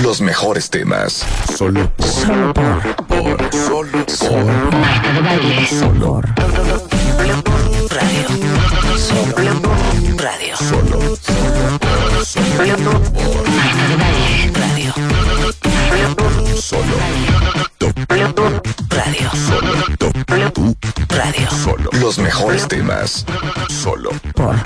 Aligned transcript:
Los 0.00 0.20
mejores 0.20 0.70
temas. 0.70 1.24
Solo 1.56 1.90
por. 1.96 2.06
Solo 2.06 2.54
por. 2.54 2.96
por 3.06 3.54
solo 3.54 4.06
por. 4.20 4.44
Marta 4.74 5.12
de 5.12 5.20
baile. 5.20 5.66
Solo. 5.68 6.12
Por. 6.12 6.28
Radio. 7.92 8.26
Solo. 8.96 9.36
Radio. 10.16 10.56
Solo. 10.56 10.98
Marta 13.56 13.88
de 13.88 13.96
baile. 13.96 14.50
Radio. 14.54 14.94
Solo. 16.60 16.96
Radio. 18.88 19.30
Solo. 19.34 19.82
Radio. 21.08 21.50
Solo. 21.50 21.90
Los 22.00 22.18
mejores 22.18 22.66
temas. 22.66 23.26
Solo. 23.68 24.10
Por. 24.34 24.56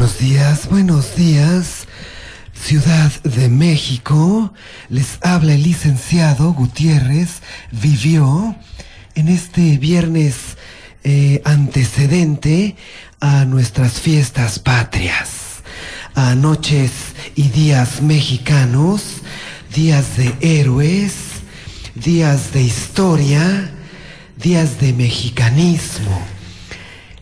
Buenos 0.00 0.18
días, 0.18 0.68
buenos 0.70 1.14
días. 1.14 1.86
Ciudad 2.54 3.12
de 3.22 3.50
México, 3.50 4.50
les 4.88 5.18
habla 5.20 5.52
el 5.52 5.62
licenciado 5.62 6.54
Gutiérrez 6.54 7.42
Vivió 7.70 8.56
en 9.14 9.28
este 9.28 9.76
viernes 9.76 10.56
eh, 11.04 11.42
antecedente 11.44 12.76
a 13.20 13.44
nuestras 13.44 14.00
fiestas 14.00 14.58
patrias, 14.58 15.62
a 16.14 16.34
noches 16.34 16.92
y 17.34 17.50
días 17.50 18.00
mexicanos, 18.00 19.20
días 19.74 20.16
de 20.16 20.34
héroes, 20.40 21.12
días 21.94 22.54
de 22.54 22.62
historia, 22.62 23.70
días 24.38 24.80
de 24.80 24.94
mexicanismo. 24.94 26.26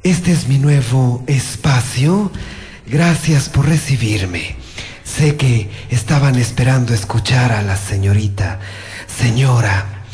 Este 0.04 0.30
es 0.30 0.46
mi 0.46 0.60
nuevo 0.60 1.24
espacio. 1.26 2.30
Gracias 2.90 3.50
por 3.50 3.66
recibirme. 3.66 4.56
Sé 5.04 5.36
que 5.36 5.68
estaban 5.90 6.36
esperando 6.36 6.94
escuchar 6.94 7.52
a 7.52 7.60
la 7.60 7.76
señorita, 7.76 8.60
señora 9.06 10.04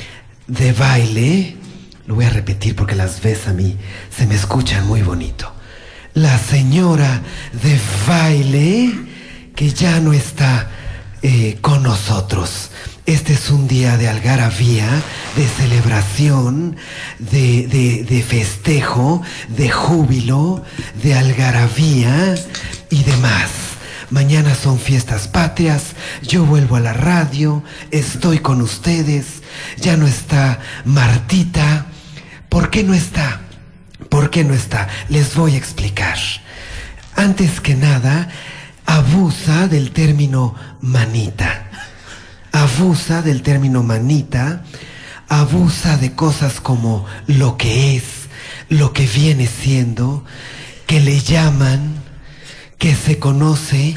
de 0.48 0.72
baile. 0.72 1.56
Lo 2.06 2.16
voy 2.16 2.24
a 2.24 2.30
repetir 2.30 2.74
porque 2.74 2.96
las 2.96 3.22
ves 3.22 3.46
a 3.46 3.52
mí 3.52 3.76
se 4.10 4.26
me 4.26 4.34
escuchan 4.34 4.88
muy 4.88 5.02
bonito. 5.02 5.52
La 6.14 6.36
señora 6.36 7.22
de 7.52 7.78
baile 8.08 8.92
que 9.54 9.70
ya 9.70 10.00
no 10.00 10.12
está 10.12 10.68
eh, 11.22 11.58
con 11.60 11.84
nosotros. 11.84 12.70
Este 13.06 13.34
es 13.34 13.50
un 13.50 13.68
día 13.68 13.98
de 13.98 14.08
algarabía, 14.08 14.88
de 15.36 15.46
celebración, 15.46 16.76
de, 17.18 17.66
de, 17.66 18.02
de 18.02 18.22
festejo, 18.22 19.20
de 19.48 19.68
júbilo, 19.68 20.64
de 21.02 21.14
algarabía 21.14 22.34
y 22.88 23.02
demás. 23.02 23.50
Mañana 24.08 24.54
son 24.54 24.78
fiestas 24.78 25.28
patrias, 25.28 25.92
yo 26.22 26.46
vuelvo 26.46 26.76
a 26.76 26.80
la 26.80 26.94
radio, 26.94 27.62
estoy 27.90 28.38
con 28.38 28.62
ustedes, 28.62 29.42
ya 29.76 29.98
no 29.98 30.06
está 30.06 30.60
Martita. 30.86 31.86
¿Por 32.48 32.70
qué 32.70 32.84
no 32.84 32.94
está? 32.94 33.40
¿Por 34.08 34.30
qué 34.30 34.44
no 34.44 34.54
está? 34.54 34.88
Les 35.10 35.34
voy 35.34 35.56
a 35.56 35.58
explicar. 35.58 36.16
Antes 37.16 37.60
que 37.60 37.74
nada, 37.74 38.30
abusa 38.86 39.68
del 39.68 39.90
término 39.90 40.54
manita. 40.80 41.68
Abusa 42.54 43.20
del 43.20 43.42
término 43.42 43.82
manita, 43.82 44.62
abusa 45.28 45.96
de 45.96 46.12
cosas 46.12 46.60
como 46.60 47.04
lo 47.26 47.56
que 47.56 47.96
es, 47.96 48.04
lo 48.68 48.92
que 48.92 49.08
viene 49.08 49.48
siendo, 49.48 50.24
que 50.86 51.00
le 51.00 51.18
llaman, 51.18 51.96
que 52.78 52.94
se 52.94 53.18
conoce, 53.18 53.96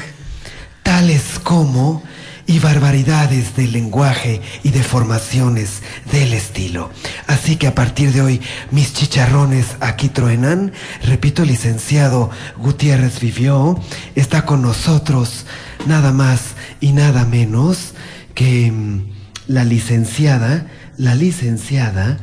tales 0.82 1.38
como 1.44 2.02
y 2.48 2.58
barbaridades 2.58 3.54
del 3.54 3.70
lenguaje 3.70 4.40
y 4.64 4.70
de 4.70 4.82
formaciones 4.82 5.82
del 6.10 6.32
estilo. 6.32 6.90
Así 7.28 7.54
que 7.54 7.68
a 7.68 7.76
partir 7.76 8.12
de 8.12 8.22
hoy 8.22 8.40
mis 8.72 8.92
chicharrones 8.92 9.76
aquí 9.78 10.08
truenan. 10.08 10.72
Repito, 11.04 11.42
el 11.42 11.48
licenciado 11.50 12.30
Gutiérrez 12.56 13.20
Vivió 13.20 13.78
está 14.16 14.44
con 14.44 14.62
nosotros 14.62 15.46
nada 15.86 16.10
más 16.10 16.40
y 16.80 16.90
nada 16.90 17.24
menos 17.24 17.94
que 18.38 18.70
mm, 18.70 19.02
la 19.48 19.64
licenciada, 19.64 20.68
la 20.96 21.16
licenciada, 21.16 22.18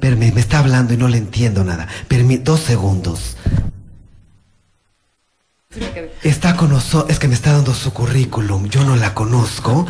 perme, 0.00 0.32
me 0.32 0.40
está 0.40 0.58
hablando 0.58 0.94
y 0.94 0.96
no 0.96 1.06
le 1.06 1.18
entiendo 1.18 1.62
nada. 1.62 1.86
Permi, 2.08 2.38
dos 2.38 2.58
segundos. 2.58 3.36
Está 6.24 6.56
con 6.56 6.76
es 7.08 7.18
que 7.20 7.28
me 7.28 7.34
está 7.34 7.52
dando 7.52 7.72
su 7.72 7.92
currículum, 7.92 8.68
yo 8.68 8.82
no 8.82 8.96
la 8.96 9.14
conozco. 9.14 9.86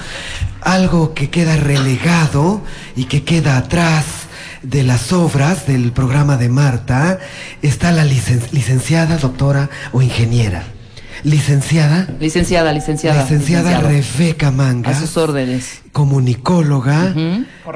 Algo 0.61 1.15
que 1.15 1.31
queda 1.31 1.57
relegado 1.57 2.62
y 2.95 3.05
que 3.07 3.25
queda 3.25 3.57
atrás 3.57 4.05
de 4.62 4.83
las 4.83 5.15
obras 5.15 5.67
del 5.67 5.93
programa 5.93 6.37
de 6.37 6.51
Marta 6.51 7.19
está 7.62 7.91
la 7.91 8.05
licen- 8.05 8.51
licenciada, 8.53 9.17
doctora 9.17 9.71
o 9.93 10.03
ingeniera. 10.03 10.65
Licenciada, 11.25 12.08
Licenciada, 12.19 12.72
licenciada. 12.72 13.22
licenciada. 13.22 13.81
Rebeca 13.81 14.50
Manga, 14.50 14.91
A 14.91 14.94
sus 14.98 15.16
órdenes. 15.16 15.81
comunicóloga, 15.92 17.14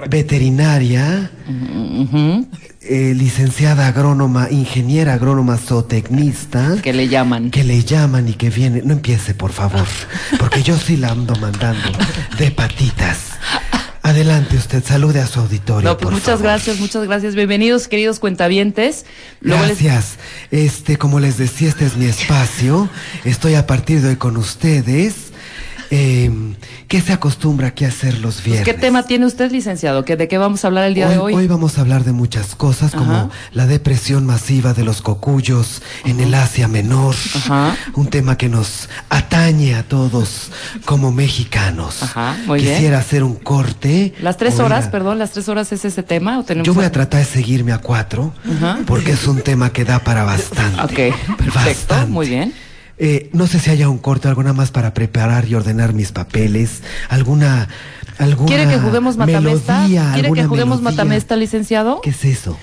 veterinaria, 0.09 1.31
eh, 2.81 3.13
licenciada 3.17 3.87
agrónoma, 3.89 4.49
ingeniera 4.51 5.15
agrónoma 5.15 5.57
zootecnista. 5.59 6.77
Que 6.83 6.93
le 6.93 7.09
llaman. 7.09 7.51
que 7.51 7.65
le 7.65 7.83
llaman 7.85 8.29
y 8.29 8.33
que 8.35 8.51
viene. 8.51 8.83
No 8.85 8.93
empiece, 8.95 9.35
por 9.35 9.53
favor, 9.53 9.87
porque 10.39 10.63
yo 10.63 10.77
sí 10.79 10.97
la 10.97 11.09
ando 11.11 11.35
mandando 11.37 11.91
de 12.39 12.51
patitas. 12.51 13.19
Adelante 14.07 14.57
usted, 14.59 14.85
salude 14.85 15.19
a 15.23 15.27
su 15.27 15.41
auditorio. 15.41 15.89
No, 15.89 15.97
pues 15.97 16.03
por 16.05 16.13
muchas 16.13 16.27
favor. 16.27 16.43
gracias, 16.43 16.79
muchas 16.79 17.05
gracias. 17.07 17.35
Bienvenidos, 17.35 17.89
queridos 17.89 18.19
cuentavientes. 18.21 19.07
Luego 19.41 19.63
les- 19.65 19.83
Gracias. 19.83 20.17
Este, 20.51 20.99
como 20.99 21.21
les 21.21 21.39
decía, 21.39 21.71
este 21.71 21.87
es 21.87 21.97
mi 21.97 22.05
espacio. 22.05 22.91
Estoy 23.25 23.55
a 23.55 23.67
partir 23.67 24.03
de 24.03 24.11
hoy 24.11 24.17
con 24.17 24.37
ustedes. 24.37 25.33
Eh, 25.91 26.31
¿Qué 26.89 27.01
se 27.01 27.13
acostumbra 27.13 27.69
aquí 27.69 27.85
a 27.85 27.89
hacer 27.89 28.19
los 28.19 28.43
viernes? 28.43 28.65
¿Qué 28.65 28.75
tema 28.75 29.05
tiene 29.05 29.27
usted, 29.27 29.51
licenciado? 29.51 30.05
¿Que 30.05 30.17
¿De 30.17 30.29
qué 30.29 30.39
vamos 30.39 30.65
a 30.65 30.69
hablar 30.69 30.85
el 30.85 30.95
día 30.95 31.09
de 31.09 31.19
hoy? 31.19 31.35
Hoy 31.35 31.47
vamos 31.49 31.79
a 31.79 31.81
hablar 31.81 32.05
de 32.05 32.13
muchas 32.13 32.55
cosas 32.55 32.93
como 32.93 33.13
Ajá. 33.15 33.29
la 33.53 33.67
depresión 33.67 34.25
masiva 34.27 34.75
de 34.75 34.85
los 34.85 35.03
cocuyos 35.03 35.83
en 36.05 36.21
el 36.21 36.35
Asia 36.35 36.69
Menor, 36.69 37.15
Ajá. 37.35 37.77
un 37.95 38.07
tema 38.09 38.37
que 38.37 38.49
nos 38.49 38.89
atañe 39.09 39.75
a 39.75 39.83
todos 39.83 40.51
como 40.85 41.11
mexicanos. 41.13 42.03
Ajá, 42.03 42.37
muy 42.47 42.61
bien. 42.61 42.75
Quisiera 42.75 42.99
hacer 42.99 43.23
un 43.25 43.35
corte. 43.35 44.15
Las 44.21 44.37
tres 44.37 44.61
horas, 44.61 44.89
perdón, 44.89 45.19
las 45.19 45.33
tres 45.33 45.49
horas 45.49 45.73
es 45.73 45.85
ese 45.85 46.03
tema 46.03 46.39
o 46.39 46.45
tenemos. 46.45 46.67
Yo 46.67 46.75
voy 46.75 46.85
a 46.85 46.93
tratar 46.93 47.21
de 47.21 47.27
seguirme 47.27 47.73
a 47.73 47.79
cuatro, 47.79 48.33
Ajá. 48.57 48.79
porque 48.87 49.13
es 49.13 49.27
un 49.27 49.41
tema 49.41 49.71
que 49.73 49.85
da 49.85 49.99
para 49.99 50.25
bastante. 50.25 50.81
Ok, 50.81 51.15
perfecto, 51.37 51.55
Bastante. 51.55 52.11
muy 52.13 52.29
bien. 52.29 52.53
Eh, 52.99 53.29
no 53.33 53.47
sé 53.47 53.59
si 53.59 53.71
haya 53.71 53.89
un 53.89 53.99
corte, 53.99 54.29
algo 54.29 54.43
nada 54.43 54.53
más 54.55 54.71
para 54.71 54.95
preparar 54.95 55.47
y 55.49 55.55
ordenar 55.55 55.95
mis 55.95 56.13
papeles, 56.13 56.83
alguna, 57.09 57.69
alguna 58.19 58.47
¿Quiere 58.49 58.69
que 58.69 58.79
juguemos 58.79 59.17
matamesta? 59.17 59.79
melodía, 59.81 60.03
¿Quiere 60.13 60.21
que 60.23 60.27
alguna 60.41 60.49
juguemos 60.49 60.79
melodía. 60.81 60.91
matamesta, 61.05 61.37
licenciado? 61.37 62.01
¿Qué 62.03 62.11
es 62.11 62.25
eso? 62.25 62.57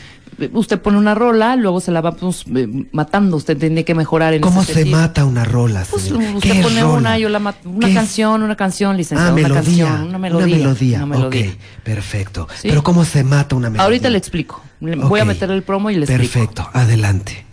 Usted 0.53 0.81
pone 0.81 0.97
una 0.97 1.13
rola, 1.13 1.55
luego 1.57 1.81
se 1.81 1.91
la 1.91 2.01
vamos 2.01 2.45
eh, 2.55 2.67
matando. 2.93 3.35
Usted 3.37 3.57
tiene 3.57 3.83
que 3.85 3.93
mejorar 3.93 4.33
en 4.33 4.41
¿Cómo 4.41 4.61
ese 4.61 4.73
se 4.73 4.79
sentido. 4.79 4.97
mata 4.97 5.25
una 5.25 5.43
rola, 5.43 5.83
Pues 5.87 6.09
usted 6.09 6.39
¿Qué 6.39 6.61
pone 6.63 6.81
rola? 6.81 6.93
una, 6.97 7.17
yo 7.19 7.29
la 7.29 7.37
mato. 7.39 7.69
Una 7.69 7.93
canción, 7.93 8.41
una 8.41 8.55
canción, 8.55 8.97
licenciado. 8.97 9.31
Ah, 9.31 9.33
una 9.33 9.41
melodía. 9.49 9.85
canción, 9.85 10.07
una 10.07 10.17
melodía. 10.17 10.97
Una 10.97 11.05
melodía. 11.05 11.51
Ok, 11.51 11.57
perfecto. 11.83 12.47
Sí. 12.59 12.69
Pero 12.69 12.81
¿cómo 12.81 13.05
se 13.05 13.23
mata 13.23 13.55
una 13.55 13.69
melodía? 13.69 13.83
Ahorita 13.83 14.09
le 14.09 14.17
explico. 14.17 14.63
Voy 14.79 15.19
a 15.19 15.25
meter 15.25 15.51
el 15.51 15.61
promo 15.61 15.91
y 15.91 15.95
le 15.95 16.05
explico. 16.05 16.21
Perfecto, 16.33 16.69
adelante. 16.73 17.45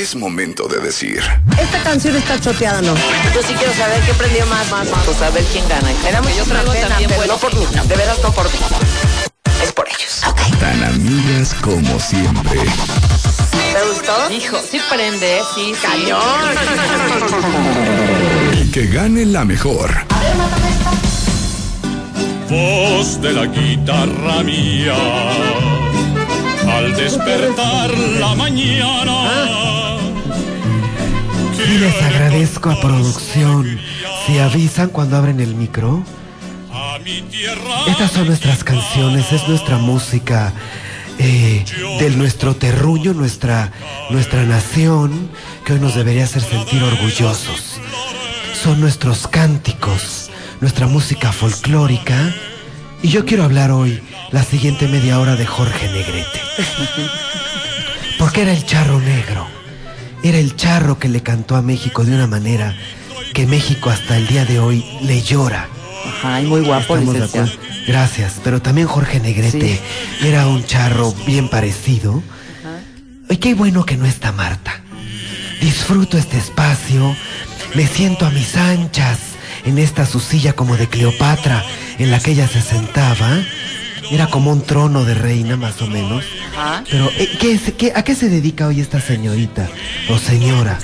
Es 0.00 0.16
momento 0.16 0.66
de 0.66 0.78
decir. 0.78 1.20
Esta 1.60 1.82
canción 1.82 2.16
está 2.16 2.40
choteada, 2.40 2.80
¿no? 2.80 2.94
Yo 3.34 3.42
sí 3.46 3.52
quiero 3.52 3.74
saber 3.74 4.00
qué 4.06 4.14
prendió 4.14 4.46
más, 4.46 4.70
más, 4.70 4.88
más. 4.88 5.04
Pues 5.04 5.20
a 5.20 5.28
ver 5.28 5.44
quién 5.52 5.68
gana. 5.68 5.90
Me 6.02 6.10
da 6.10 6.22
yo 6.22 6.44
traigo 6.44 6.72
también 6.72 7.10
pero 7.10 7.26
no 7.26 7.36
por 7.36 7.54
mí. 7.54 7.66
De 7.86 7.96
veras 7.96 8.18
no 8.22 8.32
por 8.32 8.46
mí. 8.46 8.58
Es 9.62 9.72
por 9.72 9.86
ellos. 9.86 10.22
Tan 10.58 10.84
amigas 10.84 11.54
como 11.60 12.00
siempre. 12.00 12.60
¿Te 13.74 13.88
gustó? 13.90 14.30
Hijo, 14.32 14.56
sí 14.70 14.80
prende, 14.88 15.42
sí, 15.54 15.74
sí. 15.74 15.88
Y 18.58 18.70
que 18.70 18.86
gane 18.86 19.26
la 19.26 19.44
mejor. 19.44 20.06
voz 22.48 23.20
de 23.20 23.32
la 23.34 23.44
guitarra 23.44 24.42
mía. 24.44 24.96
Al 26.66 26.96
despertar 26.96 27.90
la 28.18 28.34
mañana. 28.34 29.59
Y 31.70 31.78
les 31.78 32.02
agradezco 32.02 32.68
a 32.68 32.80
producción. 32.80 33.78
Si 34.26 34.38
avisan 34.38 34.88
cuando 34.88 35.16
abren 35.16 35.38
el 35.38 35.54
micro. 35.54 36.02
Estas 37.86 38.10
son 38.10 38.26
nuestras 38.26 38.64
canciones, 38.64 39.30
es 39.32 39.46
nuestra 39.46 39.78
música 39.78 40.52
eh, 41.18 41.64
de 42.00 42.10
nuestro 42.10 42.56
terruño, 42.56 43.12
nuestra, 43.12 43.70
nuestra 44.10 44.42
nación, 44.42 45.30
que 45.64 45.74
hoy 45.74 45.80
nos 45.80 45.94
debería 45.94 46.24
hacer 46.24 46.42
sentir 46.42 46.82
orgullosos. 46.82 47.80
son 48.60 48.80
nuestros 48.80 49.28
cánticos, 49.28 50.28
nuestra 50.60 50.88
música 50.88 51.30
folclórica. 51.30 52.34
Y 53.00 53.08
yo 53.10 53.24
quiero 53.24 53.44
hablar 53.44 53.70
hoy, 53.70 54.02
la 54.32 54.42
siguiente 54.42 54.88
media 54.88 55.20
hora, 55.20 55.36
de 55.36 55.46
Jorge 55.46 55.86
Negrete. 55.86 56.40
Porque 58.18 58.42
era 58.42 58.52
el 58.52 58.66
charro 58.66 58.98
negro. 58.98 59.59
Era 60.22 60.38
el 60.38 60.56
charro 60.56 60.98
que 60.98 61.08
le 61.08 61.22
cantó 61.22 61.56
a 61.56 61.62
México 61.62 62.04
de 62.04 62.14
una 62.14 62.26
manera 62.26 62.76
que 63.32 63.46
México 63.46 63.90
hasta 63.90 64.16
el 64.16 64.26
día 64.26 64.44
de 64.44 64.58
hoy 64.58 64.84
le 65.02 65.22
llora. 65.22 65.68
Ajá, 66.06 66.42
y 66.42 66.46
muy 66.46 66.62
guapo, 66.62 66.96
Estamos. 66.96 67.58
Gracias, 67.86 68.40
pero 68.44 68.60
también 68.60 68.86
Jorge 68.86 69.20
Negrete 69.20 69.80
era 70.22 70.46
un 70.46 70.64
charro 70.64 71.12
bien 71.26 71.48
parecido. 71.48 72.22
Ay, 73.28 73.38
qué 73.38 73.54
bueno 73.54 73.84
que 73.84 73.96
no 73.96 74.06
está 74.06 74.32
Marta. 74.32 74.82
Disfruto 75.60 76.18
este 76.18 76.38
espacio, 76.38 77.16
me 77.74 77.86
siento 77.86 78.26
a 78.26 78.30
mis 78.30 78.56
anchas 78.56 79.18
en 79.64 79.78
esta 79.78 80.06
su 80.06 80.20
silla 80.20 80.52
como 80.52 80.76
de 80.76 80.88
Cleopatra 80.88 81.64
en 81.98 82.10
la 82.10 82.20
que 82.20 82.32
ella 82.32 82.48
se 82.48 82.60
sentaba. 82.60 83.38
Era 84.10 84.26
como 84.26 84.50
un 84.52 84.62
trono 84.62 85.04
de 85.04 85.14
reina, 85.14 85.56
más 85.56 85.80
o 85.82 85.86
menos. 85.86 86.24
Ajá. 86.56 86.84
Pero, 86.90 87.10
eh, 87.16 87.28
¿qué 87.38 87.52
es- 87.52 87.72
qué- 87.78 87.92
¿a 87.94 88.02
qué 88.02 88.14
se 88.14 88.28
dedica 88.28 88.66
hoy 88.66 88.80
esta 88.80 89.00
señorita 89.00 89.68
o 90.08 90.18
señora? 90.18 90.78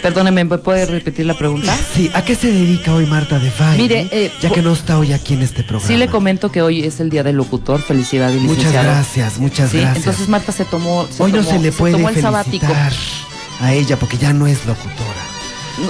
Perdóneme, 0.00 0.44
¿me 0.44 0.58
puede 0.58 0.84
repetir 0.86 1.26
la 1.26 1.34
pregunta? 1.34 1.76
Sí, 1.94 2.10
¿a 2.12 2.24
qué 2.24 2.34
se 2.34 2.50
dedica 2.50 2.92
hoy 2.92 3.06
Marta 3.06 3.38
de 3.38 3.50
Valle? 3.50 3.82
Mire, 3.82 4.08
eh, 4.10 4.32
ya 4.40 4.48
po- 4.48 4.54
que 4.56 4.62
no 4.62 4.72
está 4.72 4.98
hoy 4.98 5.12
aquí 5.12 5.34
en 5.34 5.42
este 5.42 5.62
programa. 5.62 5.86
Sí 5.86 5.96
le 5.96 6.08
comento 6.08 6.50
que 6.50 6.60
hoy 6.62 6.82
es 6.84 6.98
el 7.00 7.08
día 7.10 7.22
del 7.22 7.36
locutor. 7.36 7.80
Felicidades, 7.82 8.40
Muchas 8.42 8.56
licenciado. 8.58 8.90
gracias, 8.90 9.38
muchas 9.38 9.70
Sí, 9.70 9.78
gracias. 9.78 9.98
entonces 9.98 10.28
Marta 10.28 10.50
se 10.52 10.64
tomó. 10.64 11.06
se 11.08 11.22
Hoy 11.22 11.30
no 11.32 11.38
tomó- 11.44 11.50
se 11.52 11.58
le 11.60 11.70
puede 11.72 11.92
tomó 11.94 12.08
el 12.08 12.20
sabático. 12.20 12.66
a 13.60 13.72
ella 13.72 13.96
porque 13.96 14.18
ya 14.18 14.32
no 14.32 14.48
es 14.48 14.64
locutora. 14.66 15.21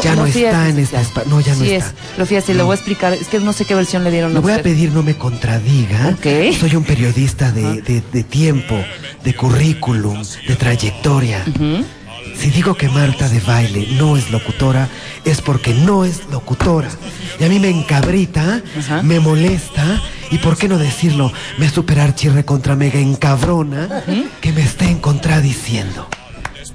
Ya 0.03 0.15
no, 0.15 0.25
sí 0.27 0.31
es, 0.41 0.47
está 0.47 0.69
en 0.69 0.79
este 0.79 1.01
espacio. 1.01 1.31
No, 1.31 1.41
ya 1.41 1.55
no 1.55 1.65
sí 1.65 1.73
está. 1.73 1.93
es. 2.23 2.29
Fíjate, 2.29 2.55
le 2.55 2.63
voy 2.63 2.73
a 2.73 2.75
explicar. 2.77 3.13
Es 3.13 3.29
que 3.29 3.41
no 3.41 3.53
sé 3.53 3.65
qué 3.65 3.75
versión 3.75 4.05
le 4.05 4.11
dieron 4.11 4.33
Le 4.35 4.41
voy 4.41 4.53
a 4.53 4.63
pedir 4.63 4.91
no 4.93 5.03
me 5.03 5.17
contradiga. 5.17 6.09
Soy 6.59 6.77
un 6.77 6.85
periodista 6.85 7.51
de, 7.53 7.83
de- 7.83 8.03
de 8.13 8.23
tiempo, 8.23 8.77
de 9.25 9.35
currículum, 9.35 10.23
de 10.49 10.57
trayectoria. 10.57 11.45
Si 12.37 12.51
digo 12.51 12.75
que 12.75 12.89
Marta 12.89 13.29
de 13.29 13.41
baile 13.41 13.87
no 13.99 14.17
es 14.17 14.31
locutora, 14.31 14.89
es 15.25 15.41
porque 15.41 15.75
no 15.75 16.05
es 16.05 16.23
locutora. 16.31 16.89
Y 17.39 17.45
a 17.45 17.49
mí 17.49 17.59
me 17.59 17.69
encabrita, 17.69 18.63
me 19.03 19.21
molesta, 19.21 20.01
y 20.31 20.39
por 20.39 20.57
qué 20.57 20.67
no 20.69 20.79
decirlo, 20.79 21.31
me 21.59 21.69
super 21.69 22.15
chirre 22.15 22.45
contra 22.45 22.75
mega 22.75 22.99
encabrona 22.99 24.03
que 24.41 24.53
me 24.53 24.63
estén 24.63 24.99
contradiciendo. 24.99 26.09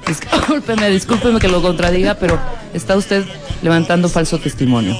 Discúlpeme, 0.48 0.89
discúlpeme 0.89 1.39
que 1.39 1.48
lo 1.48 1.62
contradiga, 1.62 2.15
pero 2.15 2.39
está 2.74 2.95
usted 2.95 3.25
levantando 3.62 4.07
falso 4.09 4.38
testimonio. 4.39 4.95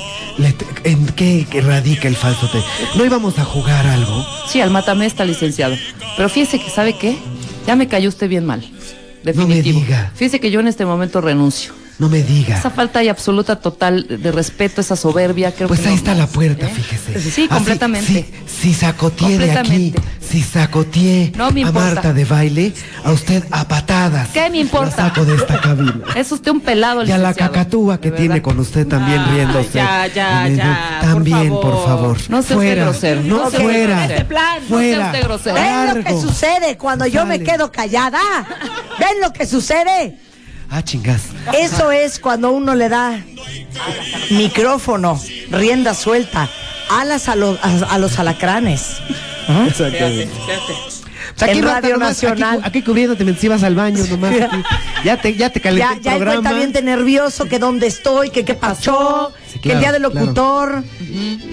¿En 0.83 1.06
qué 1.07 1.45
radica 1.62 2.07
el 2.07 2.15
falso 2.15 2.50
te? 2.50 2.59
¿No 2.98 3.06
íbamos 3.06 3.39
a 3.39 3.45
jugar 3.45 3.88
algo? 3.88 4.25
Sí, 4.48 4.59
al 4.59 4.69
mátame 4.69 5.06
está 5.06 5.24
licenciado. 5.25 5.75
Pero 6.15 6.30
fíjese 6.30 6.59
que, 6.59 6.69
¿sabe 6.69 6.98
qué? 6.98 7.18
Ya 7.65 7.75
me 7.75 7.88
cayó 7.88 8.09
usted 8.09 8.27
bien 8.27 8.45
mal. 8.45 8.62
Definitivo. 9.24 9.80
diga. 9.80 10.12
Fíjese 10.15 10.39
que 10.39 10.51
yo 10.51 10.59
en 10.59 10.68
este 10.68 10.86
momento 10.86 11.21
renuncio. 11.21 11.74
No 11.99 12.09
me 12.09 12.21
diga. 12.21 12.57
Esa 12.59 12.69
falta 12.69 13.03
y 13.03 13.09
absoluta 13.09 13.55
total 13.59 14.05
de 14.21 14.31
respeto, 14.31 14.81
esa 14.81 14.95
soberbia, 14.95 15.51
creo 15.51 15.67
Pues 15.67 15.79
que 15.79 15.88
ahí 15.88 15.94
no- 15.94 15.97
está 15.97 16.13
la 16.13 16.27
puerta, 16.27 16.67
¿Eh? 16.67 16.69
fíjese. 16.69 17.31
Sí, 17.31 17.47
completamente. 17.47 18.27
Si, 18.45 18.69
si 18.69 18.73
sacoteé 18.75 19.38
de 19.39 19.51
aquí, 19.51 19.91
Completamente. 19.94 20.01
si 20.21 20.44
sacoteé 20.44 21.31
No 21.35 21.49
me 21.51 21.63
a 21.63 21.67
importa. 21.67 21.94
Marta 21.95 22.13
de 22.13 22.25
baile, 22.25 22.73
a 23.03 23.11
usted 23.11 23.44
a 23.49 23.67
patadas. 23.67 24.29
¿Qué 24.29 24.47
me 24.51 24.59
importa? 24.59 24.95
La 24.95 25.09
saco 25.09 25.25
de 25.25 25.35
esta 25.38 25.59
cabina. 25.59 26.01
Es 26.15 26.31
usted 26.31 26.51
un 26.51 26.59
pelado, 26.61 27.03
Y 27.03 27.11
a 27.11 27.17
la 27.17 27.33
cacatúa 27.33 27.99
que 27.99 28.11
tiene 28.11 28.44
con 28.44 28.59
usted 28.59 28.85
también 28.88 29.19
Ah, 29.21 29.31
riéndose. 29.31 29.69
ya, 29.73 30.05
ya, 30.07 30.47
ya, 30.49 30.97
por 31.01 31.09
También, 31.09 31.49
por 31.49 31.63
favor. 31.63 31.85
favor. 31.88 32.17
No 32.29 32.41
sea 32.41 32.41
usted 32.41 32.55
fuera. 32.55 32.83
grosero, 32.83 33.21
No, 33.23 33.38
no 33.38 33.45
usted 33.47 33.59
fuera. 33.63 34.05
Este 34.05 34.25
plan, 34.25 34.55
no 34.55 34.59
sea 34.59 34.67
fuera. 34.77 35.05
usted 35.07 35.23
grosero. 35.23 35.55
¿Ven 35.55 35.97
lo 35.97 36.03
que 36.03 36.21
sucede 36.21 36.77
cuando 36.77 37.07
yo 37.07 37.25
me 37.25 37.39
quedo 37.41 37.71
callada? 37.71 38.19
¿Ven 38.99 39.19
lo 39.23 39.33
que 39.33 39.47
sucede? 39.47 40.19
Ah, 40.69 40.84
chingas. 40.84 41.22
Eso 41.58 41.92
es 41.92 42.19
cuando 42.19 42.52
uno 42.52 42.75
le 42.75 42.90
da 42.90 43.19
micrófono, 44.31 45.19
rienda 45.50 45.94
suelta, 45.94 46.50
alas 46.90 47.30
a 47.30 47.36
los, 47.36 47.58
a, 47.64 47.94
a 47.94 47.98
los 47.98 48.19
alacranes. 48.19 48.98
Exactamente. 49.68 50.30
En 51.39 51.63
Radio 51.63 51.98
Nacional. 51.98 52.60
Aquí, 52.60 52.68
aquí 52.68 52.81
cubriéndote 52.84 53.24
mientras 53.24 53.44
ibas 53.44 53.63
al 53.63 53.75
baño 53.75 54.04
nomás. 54.10 54.34
aquí. 54.42 54.57
Ya 55.06 55.16
te, 55.22 55.36
ya 55.36 55.51
te 55.51 55.62
calenté 55.62 55.86
Ya, 55.88 55.94
el 55.98 56.01
ya 56.01 56.12
el 56.13 56.18
programa. 56.18 56.42
cuentaviente 56.42 56.81
nervioso, 56.81 57.45
que 57.45 57.60
dónde 57.60 57.86
estoy, 57.88 58.31
que 58.31 58.44
qué 58.44 58.56
pasó, 58.56 59.31
Sí, 59.54 59.60
que 59.60 59.72
el 59.74 59.80
día 59.80 59.92
del 59.92 60.01
claro. 60.01 60.19
locutor. 60.19 60.84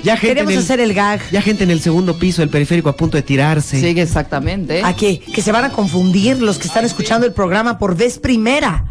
Ya 0.02 0.16
gente 0.16 0.28
Queremos 0.34 0.52
el- 0.54 0.58
hacer 0.60 0.80
el 0.80 0.94
gag. 0.94 1.20
Ya 1.30 1.42
gente 1.42 1.62
en 1.64 1.70
el 1.70 1.80
segundo 1.80 2.18
piso 2.18 2.40
del 2.40 2.48
periférico 2.48 2.88
a 2.88 2.96
punto 2.96 3.16
de 3.18 3.22
tirarse. 3.22 3.78
Sí, 3.78 4.00
exactamente. 4.00 4.82
¿A 4.82 4.96
qué? 4.96 5.18
Que 5.20 5.42
se 5.42 5.52
van 5.52 5.64
a 5.64 5.70
confundir 5.70 6.40
los 6.40 6.58
que 6.58 6.66
están 6.68 6.84
escuchando 6.86 7.26
el 7.26 7.32
programa 7.34 7.78
por 7.78 7.94
vez 7.96 8.18
primera. 8.18 8.86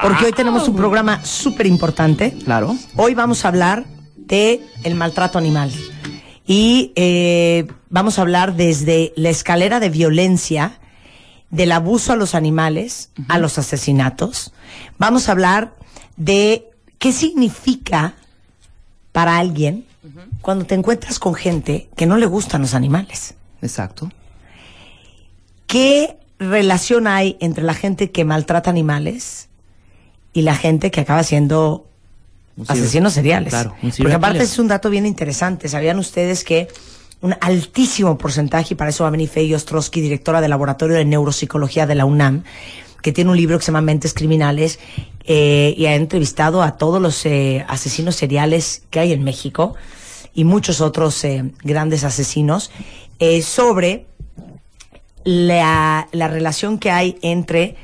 Porque 0.00 0.26
hoy 0.26 0.32
tenemos 0.32 0.68
un 0.68 0.76
programa 0.76 1.22
súper 1.24 1.66
importante. 1.66 2.34
Claro. 2.44 2.76
Hoy 2.96 3.14
vamos 3.14 3.44
a 3.44 3.48
hablar 3.48 3.84
de 4.16 4.60
el 4.84 4.94
maltrato 4.94 5.38
animal. 5.38 5.70
Y 6.50 6.92
eh, 6.96 7.66
vamos 7.90 8.18
a 8.18 8.22
hablar 8.22 8.56
desde 8.56 9.12
la 9.16 9.28
escalera 9.28 9.80
de 9.80 9.90
violencia, 9.90 10.80
del 11.50 11.70
abuso 11.72 12.14
a 12.14 12.16
los 12.16 12.34
animales, 12.34 13.10
a 13.28 13.38
los 13.38 13.58
asesinatos. 13.58 14.54
Vamos 14.96 15.28
a 15.28 15.32
hablar 15.32 15.74
de 16.16 16.70
qué 16.98 17.12
significa 17.12 18.14
para 19.12 19.36
alguien 19.36 19.84
cuando 20.40 20.64
te 20.64 20.74
encuentras 20.74 21.18
con 21.18 21.34
gente 21.34 21.90
que 21.96 22.06
no 22.06 22.16
le 22.16 22.24
gustan 22.24 22.62
los 22.62 22.72
animales. 22.72 23.34
Exacto. 23.60 24.10
¿Qué 25.66 26.16
relación 26.38 27.06
hay 27.06 27.36
entre 27.40 27.62
la 27.62 27.74
gente 27.74 28.10
que 28.10 28.24
maltrata 28.24 28.70
animales 28.70 29.50
y 30.32 30.42
la 30.42 30.54
gente 30.54 30.90
que 30.90 31.02
acaba 31.02 31.22
siendo 31.24 31.88
asesinos 32.66 33.12
seriales? 33.12 33.50
Claro, 33.50 33.74
Porque 33.80 34.14
aparte 34.14 34.42
es 34.42 34.58
un 34.58 34.68
dato 34.68 34.90
bien 34.90 35.06
interesante. 35.06 35.68
¿Sabían 35.68 35.98
ustedes 35.98 36.44
que 36.44 36.68
un 37.20 37.34
altísimo 37.40 38.16
porcentaje, 38.16 38.74
y 38.74 38.76
para 38.76 38.90
eso 38.90 39.04
va 39.04 39.08
a 39.08 39.10
venir 39.10 39.28
Fey 39.28 39.52
Ostrowski, 39.54 40.00
directora 40.00 40.40
del 40.40 40.50
Laboratorio 40.50 40.96
de 40.96 41.04
Neuropsicología 41.04 41.86
de 41.86 41.94
la 41.94 42.04
UNAM, 42.04 42.44
que 43.02 43.12
tiene 43.12 43.30
un 43.30 43.36
libro 43.36 43.58
que 43.58 43.64
se 43.64 43.72
llama 43.72 43.80
Mentes 43.80 44.14
Criminales, 44.14 44.78
eh, 45.24 45.74
y 45.76 45.86
ha 45.86 45.94
entrevistado 45.94 46.62
a 46.62 46.76
todos 46.76 47.02
los 47.02 47.26
eh, 47.26 47.64
asesinos 47.68 48.16
seriales 48.16 48.82
que 48.90 49.00
hay 49.00 49.12
en 49.12 49.24
México 49.24 49.74
y 50.32 50.44
muchos 50.44 50.80
otros 50.80 51.22
eh, 51.24 51.50
grandes 51.62 52.04
asesinos, 52.04 52.70
sobre 53.42 54.06
la, 55.24 56.06
la 56.12 56.28
relación 56.28 56.78
que 56.78 56.92
hay 56.92 57.18
entre 57.20 57.74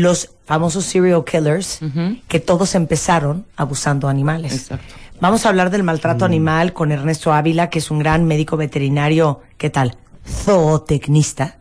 los 0.00 0.30
famosos 0.44 0.84
serial 0.84 1.24
killers, 1.24 1.80
que 2.28 2.40
todos 2.40 2.74
empezaron 2.74 3.46
abusando 3.56 4.08
animales. 4.08 4.52
Exacto. 4.52 4.94
Vamos 5.20 5.44
a 5.44 5.48
hablar 5.48 5.70
del 5.70 5.82
maltrato 5.82 6.24
animal 6.24 6.72
con 6.72 6.92
Ernesto 6.92 7.32
Ávila, 7.32 7.70
que 7.70 7.80
es 7.80 7.90
un 7.90 7.98
gran 7.98 8.24
médico 8.24 8.56
veterinario, 8.56 9.40
¿qué 9.56 9.70
tal? 9.70 9.96
Zootecnista. 10.24 11.58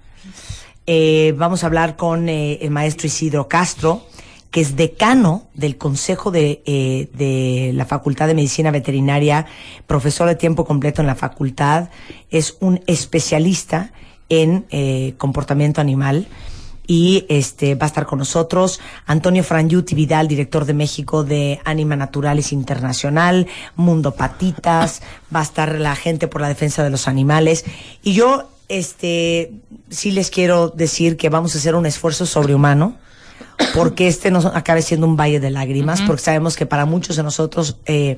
Eh, 0.86 1.34
vamos 1.36 1.64
a 1.64 1.68
hablar 1.68 1.96
con 1.96 2.30
eh, 2.30 2.60
el 2.62 2.70
maestro 2.70 3.08
Isidro 3.08 3.48
Castro, 3.48 4.06
que 4.52 4.62
es 4.62 4.76
decano 4.76 5.48
del 5.56 5.78
Consejo 5.78 6.30
de, 6.30 6.62
eh, 6.66 7.10
de 7.14 7.72
la 7.74 7.86
Facultad 7.86 8.28
de 8.28 8.36
Medicina 8.36 8.70
Veterinaria, 8.70 9.48
profesor 9.88 10.28
de 10.28 10.36
tiempo 10.36 10.64
completo 10.64 11.02
en 11.02 11.08
la 11.08 11.16
facultad, 11.16 11.90
es 12.30 12.58
un 12.60 12.82
especialista 12.86 13.92
en 14.30 14.66
eh, 14.70 15.16
comportamiento 15.18 15.82
animal 15.82 16.28
y 16.88 17.26
este 17.30 17.76
va 17.76 17.86
a 17.86 17.88
estar 17.88 18.06
con 18.06 18.20
nosotros 18.20 18.80
Antonio 19.06 19.44
Frangiuti 19.44 19.94
Vidal, 19.94 20.28
director 20.28 20.66
de 20.66 20.74
México 20.74 21.24
de 21.24 21.60
Anima 21.66 21.96
Naturalis 21.96 22.54
Internacional, 22.54 23.48
Mundo 23.76 24.16
Patitas, 24.16 25.02
va 25.34 25.42
a 25.42 25.44
estar 25.44 25.76
la 25.76 25.96
gente 25.96 26.28
por 26.28 26.42
la 26.42 26.48
defensa 26.48 26.84
de 26.84 26.90
los 26.90 27.08
animales. 27.08 27.66
Y 28.02 28.14
yo 28.14 28.50
este 28.70 29.52
sí 29.90 30.12
les 30.12 30.30
quiero 30.30 30.70
decir 30.70 31.18
que 31.18 31.30
vamos 31.30 31.56
a 31.56 31.58
hacer 31.58 31.76
un 31.76 31.86
esfuerzo 31.86 32.26
sobrehumano 32.26 32.96
porque 33.74 34.08
este 34.08 34.32
no 34.32 34.40
acabe 34.40 34.82
siendo 34.82 35.08
un 35.08 35.18
valle 35.18 35.40
de 35.40 35.50
lágrimas, 35.50 36.02
porque 36.02 36.22
sabemos 36.22 36.56
que 36.56 36.66
para 36.66 36.86
muchos 36.86 37.16
de 37.16 37.24
nosotros 37.24 37.78
eh, 37.86 38.18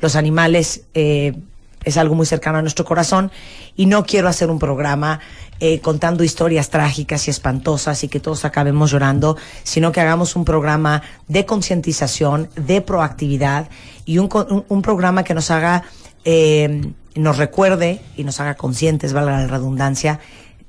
los 0.00 0.16
animales 0.16 0.82
eh, 0.94 1.34
es 1.84 1.96
algo 1.96 2.14
muy 2.14 2.26
cercano 2.26 2.58
a 2.58 2.62
nuestro 2.62 2.84
corazón 2.84 3.30
y 3.76 3.86
no 3.86 4.04
quiero 4.04 4.28
hacer 4.28 4.50
un 4.50 4.58
programa 4.58 5.20
eh, 5.60 5.80
contando 5.80 6.24
historias 6.24 6.70
trágicas 6.70 7.26
y 7.26 7.30
espantosas 7.30 8.02
y 8.04 8.08
que 8.08 8.20
todos 8.20 8.44
acabemos 8.44 8.90
llorando, 8.90 9.36
sino 9.62 9.92
que 9.92 10.00
hagamos 10.00 10.36
un 10.36 10.44
programa 10.44 11.02
de 11.28 11.44
concientización, 11.46 12.48
de 12.56 12.80
proactividad 12.80 13.68
y 14.04 14.18
un, 14.18 14.28
un- 14.50 14.64
un 14.68 14.82
programa 14.82 15.22
que 15.24 15.34
nos 15.34 15.50
haga, 15.50 15.84
eh, 16.24 16.92
nos 17.14 17.36
recuerde 17.38 18.00
y 18.16 18.24
nos 18.24 18.40
haga 18.40 18.54
conscientes, 18.54 19.12
valga 19.12 19.32
la 19.40 19.46
redundancia, 19.46 20.20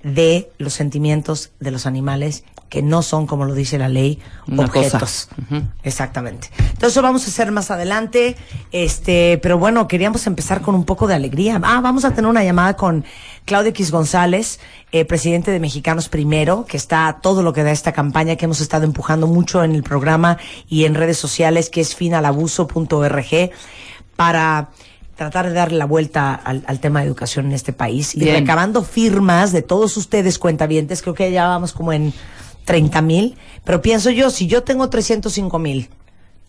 de 0.03 0.51
los 0.57 0.73
sentimientos 0.73 1.51
de 1.59 1.69
los 1.71 1.85
animales 1.85 2.43
que 2.71 2.81
no 2.81 3.01
son, 3.01 3.27
como 3.27 3.43
lo 3.43 3.53
dice 3.53 3.77
la 3.77 3.89
ley, 3.89 4.17
Una 4.47 4.63
objetos. 4.63 5.27
Exactamente. 5.83 6.49
Entonces 6.57 6.91
eso 6.91 7.01
vamos 7.01 7.25
a 7.25 7.27
hacer 7.27 7.51
más 7.51 7.69
adelante. 7.69 8.37
Este, 8.71 9.37
pero 9.43 9.57
bueno, 9.57 9.89
queríamos 9.89 10.25
empezar 10.25 10.61
con 10.61 10.73
un 10.73 10.85
poco 10.85 11.05
de 11.05 11.13
alegría. 11.13 11.59
Ah, 11.63 11.81
vamos 11.81 12.05
a 12.05 12.11
tener 12.11 12.31
una 12.31 12.45
llamada 12.45 12.77
con 12.77 13.03
Claudio 13.43 13.71
X 13.71 13.91
González, 13.91 14.61
eh, 14.93 15.03
presidente 15.03 15.51
de 15.51 15.59
Mexicanos 15.59 16.07
Primero, 16.07 16.63
que 16.65 16.77
está 16.77 17.09
a 17.09 17.19
todo 17.19 17.43
lo 17.43 17.51
que 17.51 17.63
da 17.63 17.71
esta 17.71 17.91
campaña 17.91 18.37
que 18.37 18.45
hemos 18.45 18.61
estado 18.61 18.85
empujando 18.85 19.27
mucho 19.27 19.65
en 19.65 19.75
el 19.75 19.83
programa 19.83 20.37
y 20.69 20.85
en 20.85 20.95
redes 20.95 21.17
sociales, 21.17 21.69
que 21.69 21.81
es 21.81 21.93
finalabuso.org, 21.93 23.51
para 24.15 24.69
tratar 25.17 25.47
de 25.49 25.53
darle 25.53 25.77
la 25.77 25.85
vuelta 25.85 26.35
al, 26.35 26.63
al 26.67 26.79
tema 26.79 27.01
de 27.01 27.07
educación 27.07 27.47
en 27.47 27.51
este 27.51 27.73
país 27.73 28.15
y 28.15 28.31
recabando 28.31 28.81
firmas 28.81 29.51
de 29.51 29.61
todos 29.61 29.97
ustedes 29.97 30.39
cuentavientes, 30.39 31.01
creo 31.01 31.15
que 31.15 31.29
ya 31.33 31.49
vamos 31.49 31.73
como 31.73 31.91
en 31.91 32.13
30 32.65 33.01
mil, 33.01 33.37
pero 33.63 33.81
pienso 33.81 34.09
yo, 34.09 34.29
si 34.29 34.47
yo 34.47 34.63
tengo 34.63 34.89
305 34.89 35.59
mil 35.59 35.89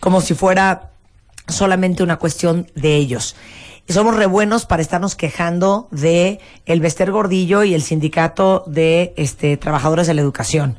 como 0.01 0.21
si 0.21 0.35
fuera 0.35 0.91
solamente 1.49 2.03
una 2.03 2.19
cuestión 2.19 2.71
de 2.75 2.97
ellos. 2.97 3.37
Y 3.87 3.93
somos 3.93 4.17
re 4.17 4.27
buenos 4.27 4.65
para 4.65 4.81
estarnos 4.81 5.15
quejando 5.15 5.89
de 5.91 6.41
el 6.65 6.81
Bester 6.81 7.11
Gordillo 7.11 7.65
y 7.65 7.75
el 7.75 7.83
sindicato 7.83 8.65
de 8.67 9.13
este 9.17 9.57
trabajadores 9.59 10.07
de 10.07 10.15
la 10.15 10.23
educación. 10.23 10.79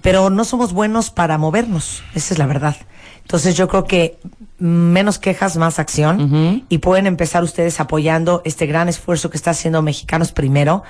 Pero 0.00 0.28
no 0.30 0.44
somos 0.44 0.72
buenos 0.72 1.10
para 1.10 1.38
movernos, 1.38 2.02
esa 2.14 2.34
es 2.34 2.38
la 2.38 2.46
verdad. 2.46 2.76
Entonces 3.20 3.56
yo 3.56 3.68
creo 3.68 3.84
que 3.84 4.18
menos 4.58 5.20
quejas, 5.20 5.56
más 5.56 5.78
acción 5.78 6.64
y 6.68 6.78
pueden 6.78 7.06
empezar 7.06 7.44
ustedes 7.44 7.78
apoyando 7.78 8.42
este 8.44 8.66
gran 8.66 8.88
esfuerzo 8.88 9.30
que 9.30 9.36
está 9.36 9.52
haciendo 9.52 9.80
Mexicanos 9.80 10.32
Primero, 10.32 10.82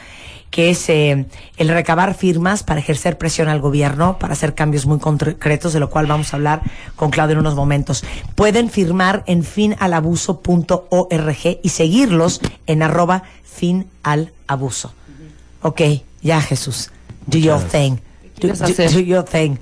que 0.53 0.71
es 0.71 0.89
eh, 0.91 1.27
el 1.57 1.69
recabar 1.69 2.15
firmas 2.15 2.63
para 2.63 2.79
ejercer 2.79 3.19
presión 3.19 3.49
al 3.49 3.61
gobierno, 3.61 4.19
para 4.19 4.35
hacer 4.35 4.55
cambios 4.55 4.87
muy 4.87 4.99
concretos, 5.01 5.73
de 5.73 5.81
lo 5.81 5.91
cual 5.91 6.07
vamos 6.07 6.33
a 6.33 6.37
hablar 6.37 6.61
con 6.95 7.11
Claudio 7.11 7.33
en 7.33 7.39
unos 7.41 7.55
momentos. 7.57 8.05
Pueden 8.37 8.71
firmar 8.71 9.25
en 9.27 9.43
finalabuso.org 9.45 11.59
y 11.63 11.69
seguirlos 11.71 12.41
en 12.67 12.83
arroba 12.83 13.23
finalabuso. 13.43 14.93
Ok, 15.63 15.81
ya 16.21 16.41
Jesús. 16.43 16.91
Do 17.27 17.39
your 17.39 17.61
thing. 17.63 17.97
Do. 18.41 18.49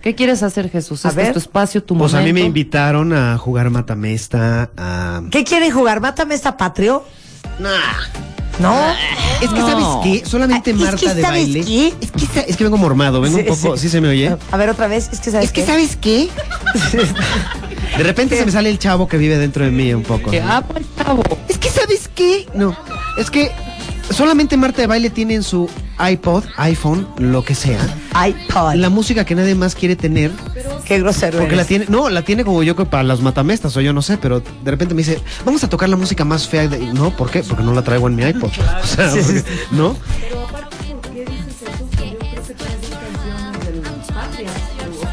¿Qué 0.01 0.15
quieres 0.15 0.43
hacer, 0.43 0.71
Jesús? 0.71 1.05
A 1.05 1.11
Este 1.11 1.21
ver. 1.21 1.27
es 1.29 1.33
tu 1.35 1.39
espacio, 1.39 1.85
tu 1.85 1.97
Pues 1.97 2.15
a 2.15 2.19
momento. 2.19 2.35
mí 2.35 2.41
me 2.41 2.47
invitaron 2.47 3.13
a 3.13 3.37
jugar 3.39 3.69
matamesta, 3.71 4.71
a... 4.77 5.23
¿Qué 5.31 5.45
quieren 5.45 5.71
jugar? 5.71 6.01
¿Mátame 6.01 6.35
esta 6.35 6.57
patrio? 6.57 7.05
¿No? 8.61 8.77
Es 9.41 9.49
que, 9.49 9.59
No. 9.61 9.67
¿sabes 9.69 9.87
qué? 10.23 10.29
Solamente 10.29 10.71
Ah, 10.71 10.75
es 10.75 10.79
que, 10.79 10.85
Marta 10.85 11.15
de 11.15 11.23
¿sabes 11.23 11.43
baile... 11.47 11.65
qué? 11.65 11.95
Es 12.01 12.11
que, 12.11 12.41
es 12.51 12.57
que 12.57 12.65
vengo 12.65 12.77
mormado, 12.77 13.21
vengo 13.21 13.39
Sí, 13.39 13.45
un 13.49 13.57
poco... 13.57 13.77
sí. 13.77 13.83
¿Sí 13.85 13.89
se 13.89 14.01
me 14.01 14.09
oye? 14.09 14.37
A 14.53 14.57
ver, 14.57 14.69
otra 14.69 14.87
vez. 14.87 15.09
Es 15.13 15.21
que 15.21 15.31
sabes 15.31 15.47
Es 15.47 15.53
que, 15.53 15.63
qué? 15.63 15.67
¿sabes 15.67 15.97
qué? 15.97 16.29
De 17.97 18.05
repente 18.05 18.37
se 18.37 18.45
me 18.47 18.53
sale 18.53 18.71
el 18.71 18.79
chavo 18.79 19.09
que 19.09 19.17
vive 19.17 19.37
dentro 19.39 19.65
de 19.65 19.71
mí 19.71 19.93
un 19.95 20.03
poco. 20.03 20.31
Que, 20.31 20.41
¿no? 20.41 20.47
ah, 20.51 20.63
pues, 20.63 20.85
chavo. 20.97 21.23
Es 21.49 21.59
que, 21.59 21.71
¿sabes 21.71 22.09
qué? 22.15 22.47
No, 22.55 22.77
es 23.19 23.31
que 23.31 23.51
solamente 24.11 24.57
Marta 24.57 24.81
de 24.83 24.87
Baile 24.87 25.11
tiene 25.11 25.35
en 25.35 25.43
su 25.43 25.69
iPod, 25.99 26.45
iPhone, 26.57 27.07
lo 27.19 27.45
que 27.45 27.55
sea, 27.55 27.79
iPod. 28.27 28.75
la 28.75 28.89
música 28.91 29.25
que 29.25 29.35
nadie 29.35 29.55
más 29.55 29.75
quiere 29.75 29.97
tener, 29.97 30.31
Qué 30.85 30.99
grosero 30.99 31.39
porque 31.39 31.55
la 31.57 31.65
tiene, 31.65 31.87
no, 31.89 32.09
la 32.11 32.23
tiene 32.23 32.45
como 32.45 32.63
yo 32.65 32.75
que 32.75 32.85
para 32.85 33.03
las 33.05 33.21
matamestas 33.21 33.77
o 33.77 33.81
yo 33.81 33.93
no 33.93 34.03
sé, 34.03 34.19
pero 34.19 34.41
de 34.41 34.71
repente 34.71 34.95
me 34.95 34.99
dice, 35.03 35.21
vamos 35.45 35.63
a 35.63 35.69
tocar 35.69 35.89
la 35.89 35.97
música 35.97 36.25
más 36.25 36.49
fea, 36.49 36.67
de... 36.69 36.79
no, 36.93 37.11
¿por 37.17 37.31
qué? 37.31 37.43
Porque 37.45 37.63
no 37.63 37.73
la 37.73 37.83
traigo 37.83 38.09
en 38.09 38.17
mi 38.17 38.25
iPod, 38.25 38.51
o 38.83 38.87
sea, 38.87 39.11
Sí, 39.13 39.23
sí, 39.23 39.25
porque- 39.25 39.41
sí. 39.41 39.47
¿no? 39.73 39.97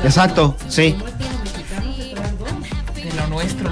Exacto, 0.03 0.55
sí. 0.67 0.95
De 2.95 3.13
lo 3.15 3.27
nuestro. 3.27 3.69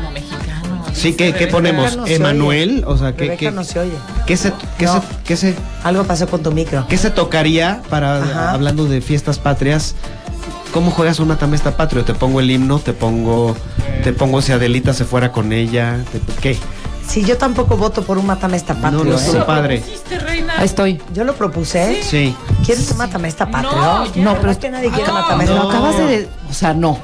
Sí, 1.05 1.13
¿qué, 1.13 1.33
qué 1.33 1.47
ponemos? 1.47 1.95
No 1.95 2.07
se 2.07 2.15
¿Emanuel? 2.15 2.83
O 2.87 2.97
sea, 2.97 3.15
¿qué, 3.15 3.35
qué, 3.37 3.51
no 3.51 3.63
se 3.63 3.79
oye. 3.79 3.91
qué 4.25 4.35
se, 4.37 4.51
qué, 4.79 4.85
No. 4.85 4.93
se, 4.95 5.01
qué 5.23 5.37
se 5.37 5.55
Algo 5.83 6.03
pasó 6.03 6.27
con 6.27 6.41
tu 6.41 6.51
micro. 6.51 6.87
¿Qué 6.87 6.97
se 6.97 7.11
tocaría 7.11 7.81
para 7.89 8.23
Ajá. 8.23 8.51
hablando 8.53 8.85
de 8.85 9.01
fiestas 9.01 9.37
patrias? 9.37 9.93
¿Cómo 10.73 10.89
juegas 10.91 11.19
un 11.19 11.27
matamesta 11.27 11.77
patrio? 11.77 12.03
Te 12.03 12.13
pongo 12.15 12.39
el 12.39 12.49
himno, 12.49 12.79
te 12.79 12.93
pongo 12.93 13.55
te 14.03 14.13
pongo 14.13 14.41
si 14.41 14.51
Adelita 14.51 14.93
se 14.93 15.05
fuera 15.05 15.31
con 15.31 15.53
ella, 15.53 15.99
te- 16.11 16.19
¿qué? 16.41 16.57
Sí, 17.07 17.23
yo 17.23 17.37
tampoco 17.37 17.77
voto 17.77 18.01
por 18.01 18.17
un 18.17 18.25
Mátame 18.25 18.57
esta 18.57 18.73
patrio. 18.73 19.03
no, 19.03 19.11
no 19.11 19.17
¿eh? 19.19 19.43
padre. 19.45 19.83
Ahí 20.57 20.65
estoy. 20.65 20.99
Yo 21.13 21.23
lo 21.23 21.35
propuse. 21.35 22.01
Sí. 22.01 22.35
¿Quieres 22.65 22.89
un 22.91 22.97
Mátame 22.97 23.27
esta 23.27 23.49
patrio? 23.51 23.71
No. 23.75 24.05
No, 24.15 24.35
pero 24.39 24.51
es 24.51 24.57
que 24.57 24.71
nadie 24.71 24.89
quiere 24.89 25.07
No, 25.07 25.13
Mátame 25.13 25.43
esta 25.43 25.55
no. 25.55 25.69
acabas 25.69 25.97
de... 25.99 26.27
O 26.49 26.53
sea, 26.53 26.73
no. 26.73 26.99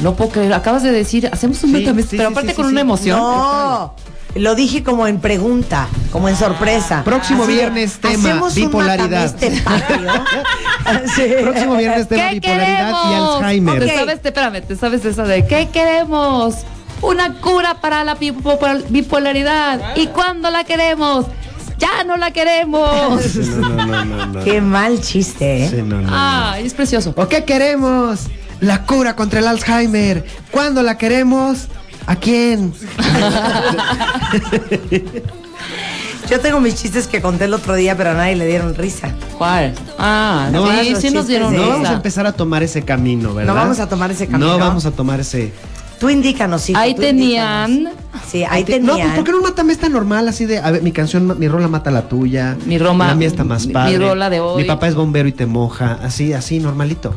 No 0.00 0.14
puedo 0.14 0.30
creer. 0.30 0.52
Acabas 0.52 0.82
de 0.82 0.92
decir, 0.92 1.28
hacemos 1.32 1.62
un 1.64 1.70
Sí, 1.74 1.82
pero 1.84 2.02
sí, 2.02 2.20
aparte 2.32 2.50
sí, 2.50 2.54
con 2.54 2.66
sí, 2.66 2.72
una 2.72 2.80
sí. 2.80 2.86
emoción. 2.86 3.18
No. 3.18 3.94
Lo 4.34 4.54
dije 4.54 4.82
como 4.82 5.06
en 5.06 5.18
pregunta, 5.18 5.88
como 6.12 6.28
en 6.28 6.36
sorpresa. 6.36 7.02
Próximo 7.04 7.44
Así 7.44 7.52
viernes, 7.54 7.98
tema, 7.98 8.12
¿hacemos 8.18 8.54
un 8.56 8.62
bipolaridad. 8.66 9.24
Este? 9.24 9.50
Sí. 11.14 11.22
Próximo 11.42 11.76
viernes 11.76 12.06
tema 12.08 12.28
¿Qué 12.28 12.34
bipolaridad 12.34 12.90
y? 12.90 13.14
Alzheimer. 13.14 13.78
¿Te 13.80 13.86
Ok. 13.86 13.98
sabes, 13.98 14.22
te- 14.22 14.28
espérame, 14.28 14.60
¿te 14.62 14.76
sabes 14.76 15.04
esa 15.04 15.22
de 15.24 15.46
qué 15.46 15.68
queremos? 15.72 16.56
Una 17.02 17.40
cura 17.40 17.80
para 17.80 18.04
la 18.04 18.16
bipo- 18.18 18.58
bipolaridad. 18.90 19.96
¿Y 19.96 20.08
cuándo 20.08 20.50
la 20.50 20.64
queremos? 20.64 21.26
Ya 21.78 22.04
no 22.04 22.16
la 22.16 22.30
queremos. 22.32 23.22
Sí, 23.22 23.40
No, 23.58 23.68
no, 23.70 23.86
no, 23.86 24.04
no, 24.04 24.26
no. 24.26 24.44
Qué 24.44 24.60
mal 24.60 25.00
chiste, 25.00 25.64
¿eh? 25.64 25.68
Sí, 25.70 25.76
no, 25.82 26.00
no, 26.00 26.10
no. 26.10 26.12
Ay, 26.12 26.66
es 26.66 26.74
precioso. 26.74 27.12
¿O 27.16 27.28
qué 27.28 27.44
queremos? 27.44 28.20
La 28.60 28.84
cura 28.84 29.14
contra 29.16 29.40
el 29.40 29.46
Alzheimer. 29.46 30.24
¿Cuándo 30.50 30.82
la 30.82 30.96
queremos? 30.98 31.66
¿A 32.06 32.16
quién? 32.16 32.72
Yo 36.30 36.40
tengo 36.40 36.60
mis 36.60 36.74
chistes 36.74 37.06
que 37.06 37.20
conté 37.22 37.44
el 37.44 37.54
otro 37.54 37.74
día, 37.76 37.96
pero 37.96 38.10
a 38.10 38.14
nadie 38.14 38.34
le 38.34 38.46
dieron 38.46 38.74
risa. 38.74 39.10
¿Cuál? 39.38 39.74
Ah, 39.98 40.48
No, 40.52 40.66
sí, 40.82 40.96
sí 41.00 41.10
nos 41.10 41.28
dieron 41.28 41.52
de- 41.52 41.58
No 41.58 41.64
vamos 41.68 41.76
a 41.78 41.82
risa. 41.82 41.92
empezar 41.94 42.26
a 42.26 42.32
tomar 42.32 42.62
ese 42.64 42.82
camino, 42.82 43.32
¿verdad? 43.32 43.54
No 43.54 43.60
vamos 43.60 43.78
a 43.78 43.88
tomar 43.88 44.10
ese 44.10 44.26
camino. 44.26 44.50
No 44.52 44.58
vamos 44.58 44.86
a 44.86 44.90
tomar 44.90 45.20
ese. 45.20 45.52
Tú 46.00 46.10
indícanos, 46.10 46.68
hijo. 46.68 46.78
Ahí 46.78 46.94
tú 46.94 47.02
tenían 47.02 47.70
indícanos. 47.70 48.00
Sí, 48.28 48.42
ahí 48.44 48.64
Te- 48.64 48.80
No, 48.80 48.92
tenían. 48.94 49.08
pues 49.08 49.16
¿por 49.18 49.24
qué 49.24 49.30
no 49.30 49.38
un 49.38 49.44
matamesta 49.44 49.88
normal 49.88 50.26
así 50.28 50.46
de, 50.46 50.58
a 50.58 50.70
ver, 50.72 50.82
mi 50.82 50.90
canción, 50.90 51.38
mi 51.38 51.46
rola 51.48 51.68
mata 51.68 51.90
la 51.92 52.08
tuya. 52.08 52.56
Mi 52.66 52.76
Roma- 52.76 53.06
La 53.06 53.14
mía 53.14 53.28
está 53.28 53.44
más 53.44 53.66
mi- 53.66 53.72
padre. 53.72 53.96
mi 53.98 54.04
rola 54.04 54.28
de 54.28 54.40
hoy. 54.40 54.62
Mi 54.62 54.68
papá 54.68 54.88
es 54.88 54.94
bombero 54.96 55.28
y 55.28 55.32
te 55.32 55.46
moja, 55.46 55.98
así, 56.02 56.32
así, 56.32 56.58
normalito. 56.58 57.14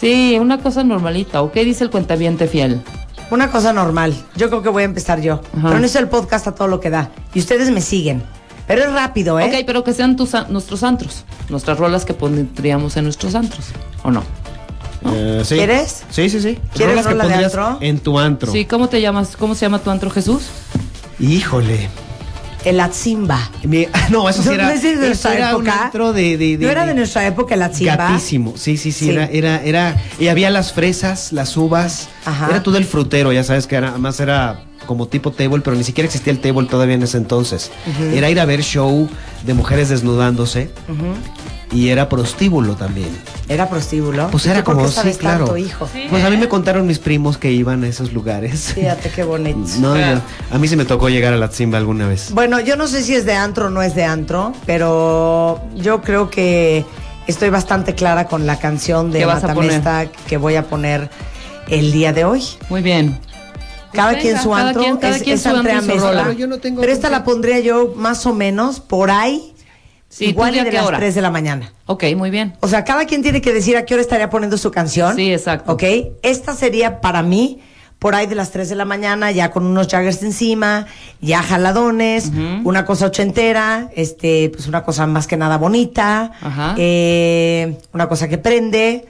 Sí, 0.00 0.36
una 0.40 0.58
cosa 0.58 0.84
normalita. 0.84 1.42
¿O 1.42 1.50
qué 1.52 1.64
dice 1.64 1.84
el 1.84 1.90
cuentaviente 1.90 2.46
fiel? 2.48 2.82
Una 3.30 3.50
cosa 3.50 3.72
normal. 3.72 4.14
Yo 4.36 4.48
creo 4.48 4.62
que 4.62 4.68
voy 4.68 4.82
a 4.82 4.86
empezar 4.86 5.20
yo. 5.20 5.40
Ajá. 5.56 5.68
Pero 5.68 5.78
no 5.80 5.86
es 5.86 5.96
el 5.96 6.08
podcast 6.08 6.46
a 6.46 6.54
todo 6.54 6.68
lo 6.68 6.80
que 6.80 6.90
da. 6.90 7.10
Y 7.34 7.38
ustedes 7.40 7.70
me 7.70 7.80
siguen. 7.80 8.22
Pero 8.66 8.82
es 8.82 8.92
rápido, 8.92 9.38
¿eh? 9.40 9.44
Ok, 9.46 9.64
pero 9.66 9.84
que 9.84 9.92
sean 9.94 10.16
tus, 10.16 10.34
an- 10.34 10.46
nuestros 10.50 10.82
antros. 10.82 11.24
Nuestras 11.48 11.78
rolas 11.78 12.04
que 12.04 12.14
pondríamos 12.14 12.96
en 12.96 13.04
nuestros 13.04 13.34
antros. 13.34 13.66
¿O 14.02 14.10
no? 14.10 14.22
Eh, 15.12 15.42
sí. 15.44 15.54
¿Quieres? 15.54 16.04
Sí, 16.10 16.28
sí, 16.28 16.40
sí. 16.40 16.58
¿Quieres 16.74 16.96
Rolas 16.96 17.06
que 17.06 17.12
rola 17.12 17.26
de 17.28 17.44
antro? 17.44 17.78
En 17.80 17.98
tu 18.00 18.18
antro. 18.18 18.50
Sí, 18.52 18.64
¿cómo 18.64 18.88
te 18.88 19.00
llamas? 19.00 19.36
¿Cómo 19.36 19.54
se 19.54 19.62
llama 19.66 19.78
tu 19.78 19.90
antro, 19.90 20.10
Jesús? 20.10 20.42
Híjole. 21.20 21.88
El 22.66 22.80
Atzimba. 22.80 23.38
Mi- 23.62 23.86
no, 24.10 24.28
eso 24.28 24.42
sí 24.42 24.50
era, 24.50 24.64
no 24.64 24.70
es 24.70 24.82
de 24.82 24.92
eso 24.92 25.00
nuestra 25.00 25.34
era 25.34 25.56
un 25.56 25.66
época. 25.66 25.84
antro 25.86 26.12
de, 26.12 26.36
de, 26.36 26.58
de- 26.58 26.64
¿No 26.66 26.70
era 26.70 26.82
de 26.82 26.88
de- 26.88 26.94
nuestra 26.96 27.26
época 27.26 27.54
el 27.54 27.62
Atzimba? 27.62 27.96
Gatísimo, 27.96 28.54
sí, 28.56 28.76
sí, 28.76 28.92
sí, 28.92 29.06
Sí. 29.06 29.10
Era, 29.12 29.26
era, 29.26 29.62
era, 29.62 29.96
y 30.18 30.28
había 30.28 30.50
las 30.50 30.72
fresas, 30.72 31.32
las 31.32 31.56
uvas, 31.56 32.08
Ajá. 32.24 32.48
era 32.50 32.62
todo 32.62 32.76
el 32.76 32.84
frutero, 32.84 33.32
ya 33.32 33.44
sabes 33.44 33.66
que 33.66 33.76
era, 33.76 33.90
además 33.90 34.18
era 34.20 34.64
como 34.86 35.06
tipo 35.08 35.30
table, 35.32 35.60
pero 35.64 35.76
ni 35.76 35.84
siquiera 35.84 36.06
existía 36.06 36.32
el 36.32 36.40
table 36.40 36.66
todavía 36.68 36.94
en 36.96 37.02
ese 37.02 37.16
entonces. 37.16 37.70
Era 38.12 38.30
ir 38.30 38.38
a 38.38 38.44
ver 38.44 38.62
show 38.62 39.08
de 39.44 39.54
mujeres 39.54 39.88
desnudándose 39.88 40.70
y 41.72 41.88
era 41.88 42.08
prostíbulo 42.08 42.74
también. 42.76 43.08
Era 43.48 43.68
prostíbulo. 43.68 44.28
Pues 44.30 44.46
¿Y 44.46 44.50
era 44.50 44.64
como, 44.64 44.86
sí, 44.88 45.12
claro. 45.18 45.44
tanto, 45.46 45.56
hijo? 45.56 45.88
Pues 46.10 46.24
a 46.24 46.30
mí 46.30 46.36
me 46.36 46.48
contaron 46.48 46.86
mis 46.86 46.98
primos 46.98 47.38
que 47.38 47.50
iban 47.52 47.84
a 47.84 47.88
esos 47.88 48.12
lugares. 48.12 48.72
Fíjate 48.74 49.10
qué 49.10 49.24
bonito. 49.24 49.58
No, 49.80 49.96
yo- 49.96 50.20
a 50.50 50.58
mí 50.58 50.68
sí 50.68 50.76
me 50.76 50.84
tocó 50.84 51.08
llegar 51.08 51.32
a 51.32 51.36
la 51.36 51.48
Zimba 51.48 51.78
alguna 51.78 52.06
vez. 52.08 52.30
Bueno, 52.32 52.60
yo 52.60 52.76
no 52.76 52.86
sé 52.88 53.02
si 53.02 53.14
es 53.14 53.24
de 53.26 53.34
antro 53.34 53.66
o 53.66 53.70
no 53.70 53.82
es 53.82 53.94
de 53.94 54.04
antro, 54.04 54.52
pero 54.66 55.60
yo 55.74 56.02
creo 56.02 56.30
que 56.30 56.84
estoy 57.26 57.50
bastante 57.50 57.94
clara 57.94 58.26
con 58.28 58.46
la 58.46 58.58
canción 58.58 59.10
de 59.10 59.20
¿Qué 59.20 59.24
vas 59.26 59.42
a 59.44 59.48
Matamesta 59.48 60.06
que 60.28 60.36
voy 60.36 60.54
a 60.56 60.64
poner 60.68 61.10
el 61.68 61.90
día 61.92 62.12
de 62.12 62.24
hoy. 62.24 62.42
Muy 62.68 62.82
bien. 62.82 63.18
Cada 63.92 64.10
Venga, 64.10 64.22
quien 64.22 64.40
su 64.42 64.50
cada 64.50 64.68
antro, 64.68 64.82
quien- 64.82 64.96
cada 64.98 65.16
es, 65.16 65.22
quien 65.22 65.34
es 65.36 65.42
su 65.42 65.48
antro 65.48 65.58
Andrea 65.60 65.78
y 65.78 65.80
su 65.82 65.86
Mesta. 65.88 66.08
rola. 66.08 66.22
Pero 66.24 66.32
yo 66.38 66.46
no 66.46 66.58
tengo 66.58 66.80
Pero 66.80 66.92
esta 66.92 67.08
la 67.10 67.24
pondría 67.24 67.60
yo 67.60 67.94
más 67.96 68.26
o 68.26 68.34
menos 68.34 68.78
por 68.80 69.10
ahí, 69.10 69.54
Sí, 70.08 70.26
igual 70.26 70.54
¿tú 70.54 70.60
y 70.60 70.64
de 70.64 70.72
las 70.72 70.86
hora? 70.86 70.98
3 70.98 71.14
de 71.14 71.20
la 71.22 71.30
mañana. 71.30 71.72
Ok, 71.86 72.04
muy 72.16 72.30
bien. 72.30 72.54
O 72.60 72.68
sea, 72.68 72.84
cada 72.84 73.04
quien 73.06 73.22
tiene 73.22 73.40
que 73.40 73.52
decir 73.52 73.76
a 73.76 73.84
qué 73.84 73.94
hora 73.94 74.00
estaría 74.02 74.30
poniendo 74.30 74.56
su 74.56 74.70
canción. 74.70 75.16
Sí, 75.16 75.32
exacto. 75.32 75.72
¿Ok? 75.72 75.82
Esta 76.22 76.54
sería 76.54 77.00
para 77.00 77.22
mí 77.22 77.60
por 77.98 78.14
ahí 78.14 78.26
de 78.26 78.34
las 78.34 78.50
3 78.50 78.68
de 78.68 78.76
la 78.76 78.84
mañana, 78.84 79.30
ya 79.32 79.50
con 79.50 79.64
unos 79.66 79.88
Jaggers 79.88 80.22
encima, 80.22 80.86
ya 81.20 81.42
jaladones, 81.42 82.30
una 82.62 82.84
cosa 82.84 83.06
ochentera, 83.06 83.90
este, 83.96 84.50
pues 84.50 84.66
una 84.68 84.84
cosa 84.84 85.06
más 85.06 85.26
que 85.26 85.36
nada 85.38 85.56
bonita, 85.56 86.30
Ajá. 86.42 86.74
eh, 86.76 87.78
una 87.94 88.06
cosa 88.08 88.28
que 88.28 88.36
prende, 88.36 89.06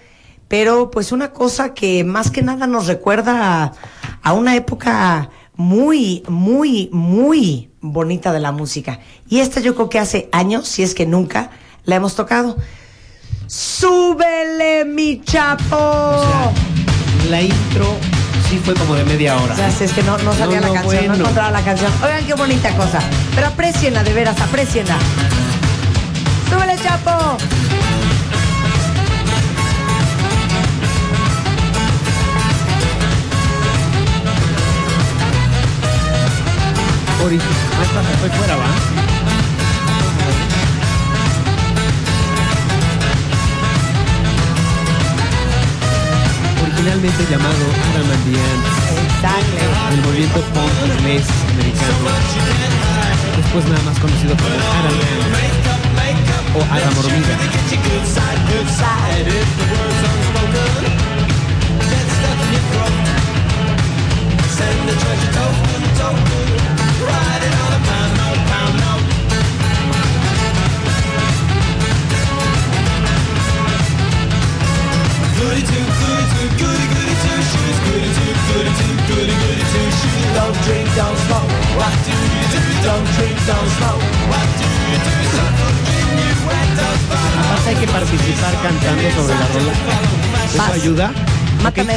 pero 0.47 0.91
pues 0.93 1.11
una 1.11 1.33
cosa 1.33 1.75
que 1.75 2.05
más 2.05 2.31
que 2.31 2.43
nada 2.43 2.69
nos 2.69 2.87
recuerda 2.87 3.65
a, 3.65 3.73
a 4.23 4.33
una 4.33 4.55
época 4.55 5.31
muy, 5.57 6.23
muy, 6.29 6.89
muy 6.93 7.71
bonita 7.81 8.33
de 8.33 8.41
la 8.41 8.53
música. 8.53 9.01
Y 9.29 9.41
esta 9.41 9.61
yo 9.61 9.75
creo 9.75 9.89
que 9.89 9.99
hace 9.99 10.29
años, 10.33 10.69
si 10.69 10.83
es 10.83 10.95
que 10.95 11.07
nunca, 11.07 11.51
la 11.85 11.97
hemos 11.97 12.15
tocado. 12.15 12.57
¡Súbele, 13.47 14.85
mi 14.85 15.23
chapo! 15.23 16.23
La 17.31 17.43
intro 17.43 17.97
sí 18.49 18.59
fue 18.59 18.75
como 18.75 18.95
de 18.95 19.05
media 19.05 19.37
hora. 19.37 19.55
Ya 19.57 19.71
sé, 19.71 19.85
es 19.85 19.93
que 19.93 20.03
no, 20.03 20.19
no 20.19 20.33
salía 20.33 20.61
No, 20.61 20.73
la 20.73 20.81
canción, 20.81 21.09
no 21.09 21.15
encontraba 21.15 21.51
la 21.51 21.63
canción. 21.63 21.93
Oigan 22.03 22.25
qué 22.27 22.35
bonita 22.35 22.77
cosa. 22.77 23.01
Pero 23.35 23.47
aprecienla, 23.49 24.03
de 24.05 24.13
veras, 24.13 24.41
aprecienla. 24.41 24.99
¡Súbele, 26.51 26.77
chapo! 26.83 27.37
Originalmente 46.62 47.26
llamado 47.28 47.64
Adam 47.90 48.11
and 48.12 48.23
the 48.26 48.38
Ants, 48.38 48.75
el 49.90 50.00
movimiento 50.02 50.40
punk 50.54 50.71
inglés 50.99 51.26
americano. 51.50 52.14
Después 53.37 53.62
nada 53.66 53.83
más 53.83 53.99
conocido 53.99 54.37
como 54.37 54.54
Adam 54.54 54.95
Ant 55.02 55.66
o 56.54 56.62
Adam 56.73 56.95
Hormiga. 56.97 57.35
Hay 87.67 87.75
que 87.75 87.87
participar 87.88 88.55
cantando 88.62 89.11
sobre 89.11 89.35
la 89.35 89.47
rola. 89.49 89.73
¿Eso 90.55 90.73
ayuda? 90.73 91.11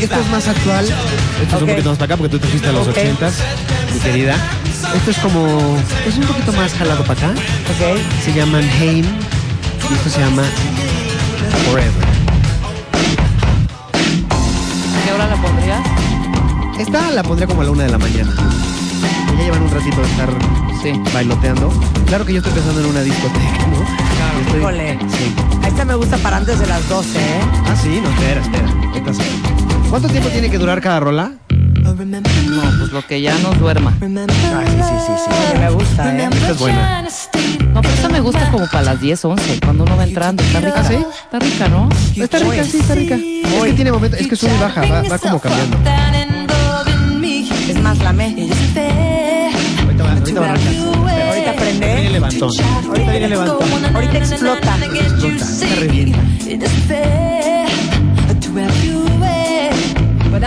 Esto 0.01 0.20
es 0.20 0.29
más 0.29 0.48
actual. 0.48 0.86
Esto 0.86 1.56
es 1.56 1.62
un 1.62 1.70
poquito 1.70 1.89
más 1.89 1.98
para 1.98 2.06
acá 2.06 2.18
porque 2.18 2.32
tú 2.32 2.39
te 2.39 2.48
fuiste 2.48 2.70
a 2.70 2.72
los 2.72 2.88
Ok. 2.88 2.98
80s, 2.98 3.34
mi 3.94 4.00
querida. 4.00 4.36
Esto 4.96 5.12
es 5.12 5.18
como... 5.18 5.77
Es 6.08 6.18
un 6.18 6.24
poquito 6.25 6.53
más 6.53 6.74
jalado 6.74 7.03
para 7.03 7.20
acá. 7.20 7.29
Ok. 7.32 7.98
Se 8.25 8.34
llaman 8.34 8.68
Haim 8.79 9.06
y 9.06 9.94
esto 9.94 10.10
se 10.10 10.20
llama 10.20 10.44
Forever. 11.65 12.09
Hora 15.19 15.35
la 15.35 15.41
pondrías? 15.41 15.81
Esta 16.79 17.11
la 17.11 17.23
pondría 17.23 17.47
como 17.47 17.61
a 17.61 17.65
la 17.65 17.71
una 17.71 17.83
de 17.83 17.89
la 17.89 17.97
mañana. 17.97 18.31
Ya 19.38 19.43
llevan 19.43 19.62
un 19.63 19.71
ratito 19.71 19.97
de 20.01 20.08
estar 20.08 20.29
Sí. 20.82 20.93
bailoteando. 21.13 21.71
Claro 22.08 22.25
que 22.25 22.34
yo 22.34 22.39
estoy 22.39 22.53
pensando 22.53 22.79
en 22.82 22.88
una 22.88 23.01
discoteca, 23.01 23.67
¿no? 23.67 23.84
Claro. 23.84 24.39
Estoy... 24.45 24.60
Híjole. 24.60 24.99
Sí. 25.10 25.36
A 25.63 25.67
esta 25.67 25.86
me 25.86 25.95
gusta 25.95 26.17
para 26.17 26.38
antes 26.38 26.60
de 26.60 26.67
las 26.67 26.88
12, 26.88 27.19
¿eh? 27.19 27.41
Ah, 27.65 27.75
sí, 27.82 27.99
no, 28.01 28.10
espera, 28.10 28.41
espera. 28.41 28.67
Esta 28.95 29.13
sí. 29.13 29.41
¿Cuánto 29.89 30.08
tiempo 30.08 30.29
tiene 30.29 30.49
que 30.49 30.58
durar 30.58 30.82
cada 30.82 30.99
rola? 31.01 31.34
No, 31.84 31.95
pues 32.77 32.91
lo 32.91 33.01
que 33.05 33.21
ya 33.21 33.38
nos 33.39 33.60
duerma. 33.60 33.93
Ah, 34.01 34.63
sí, 34.65 34.77
sí, 34.77 34.93
sí, 35.05 35.13
sí. 35.25 35.32
Oye, 35.51 35.60
me 35.60 35.69
gusta, 35.71 36.17
¿eh? 36.17 36.29
Esta 36.32 36.49
es 36.51 36.60
buena. 36.60 37.08
No, 37.73 37.82
pero 37.82 37.93
esta 37.93 38.10
me 38.10 38.19
gusta 38.19 38.49
como 38.51 38.65
para 38.67 38.84
las 38.84 39.01
10, 39.01 39.25
11, 39.25 39.60
cuando 39.63 39.84
uno 39.84 39.97
va 39.97 40.03
entrando. 40.03 40.43
Está 40.43 40.60
rica. 40.60 40.79
¿Ah, 40.79 40.84
sí? 40.84 40.95
Está 41.23 41.39
rica, 41.39 41.67
¿no? 41.69 41.89
Está 42.15 42.39
rica, 42.39 42.63
sí, 42.63 42.77
está 42.79 42.95
rica. 42.95 43.15
Es 43.15 43.63
que 43.63 43.73
tiene 43.73 43.91
momentos, 43.91 44.19
es 44.19 44.27
que 44.27 44.36
sube 44.36 44.55
y 44.55 44.60
baja, 44.60 44.82
va, 44.82 45.01
va 45.03 45.19
como 45.19 45.39
cambiando. 45.39 45.77
Es 47.69 47.79
más, 47.82 47.97
la 47.99 48.13
me. 48.13 48.25
Ahorita 48.25 50.03
va, 50.03 50.12
ahorita 50.13 50.39
va 50.39 50.47
a 50.47 50.51
arrancar. 50.51 50.73
Espera. 50.73 51.29
Ahorita 51.29 51.29
Ahorita 51.29 51.51
viene 51.51 51.79
prende. 51.79 52.10
levantón. 52.10 52.49
Ahorita 52.88 53.12
viene 53.12 53.29
levantón. 53.29 53.95
Ahorita 53.95 54.17
explota. 54.17 54.77
Explota, 54.86 55.45
se 55.45 55.75
revienta. 55.75 56.19
But 60.32 60.43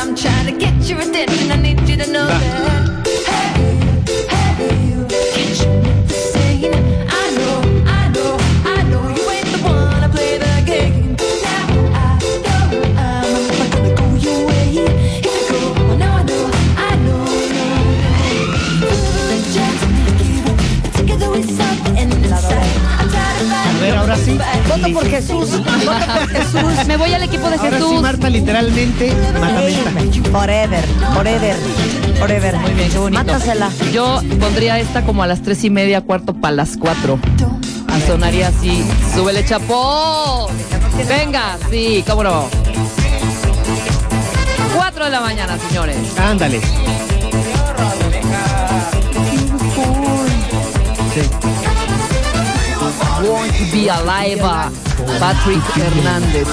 ahora 24.12 24.25
sí. 24.25 24.38
Voto 24.68 24.92
por 24.94 25.07
Jesús. 25.09 25.51
Voto 25.51 25.64
por 25.64 26.29
Jesús. 26.29 26.87
Me 26.87 26.96
voy 26.96 27.12
al 27.14 27.22
equipo 27.22 27.48
de 27.48 27.57
Ahora 27.57 27.70
sí, 27.70 27.77
Jesús. 27.77 28.03
Marta, 28.03 28.31
literalmente. 28.31 29.12
Forever, 30.31 30.85
forever, 31.14 31.57
forever. 32.18 32.57
Muy 32.59 32.72
bien, 32.72 32.90
qué 32.90 32.98
bonito. 32.98 33.25
Mátasela. 33.25 33.70
Yo 33.92 34.20
pondría 34.40 34.79
esta 34.79 35.03
como 35.05 35.22
a 35.22 35.27
las 35.27 35.42
tres 35.42 35.64
y 35.64 35.70
media, 35.70 36.01
cuarto 36.01 36.35
para 36.35 36.57
las 36.57 36.77
cuatro. 36.77 37.18
Y 37.96 38.01
sonaría 38.07 38.48
así. 38.48 38.85
¡Súbele, 39.14 39.44
chapo! 39.44 40.48
Venga, 41.09 41.59
sí, 41.70 42.05
cómo 42.07 42.25
no. 42.25 42.44
Cuatro 44.75 45.05
de 45.05 45.11
la 45.11 45.20
mañana, 45.20 45.59
señores. 45.68 45.96
Ándale. 46.18 46.61
Sí. 51.14 51.51
Born 53.22 53.48
to 53.48 53.64
be 53.70 53.88
alive. 53.88 54.42
Patrick 55.20 55.62
Hernández. 55.76 56.48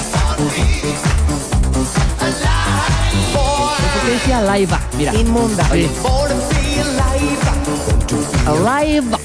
¿Por 3.34 4.02
qué 4.04 4.12
decía 4.12 4.38
alive? 4.40 4.78
Mira. 4.96 5.14
Inmunda. 5.16 5.68
Oye. 5.72 5.90
Alive. 8.46 9.18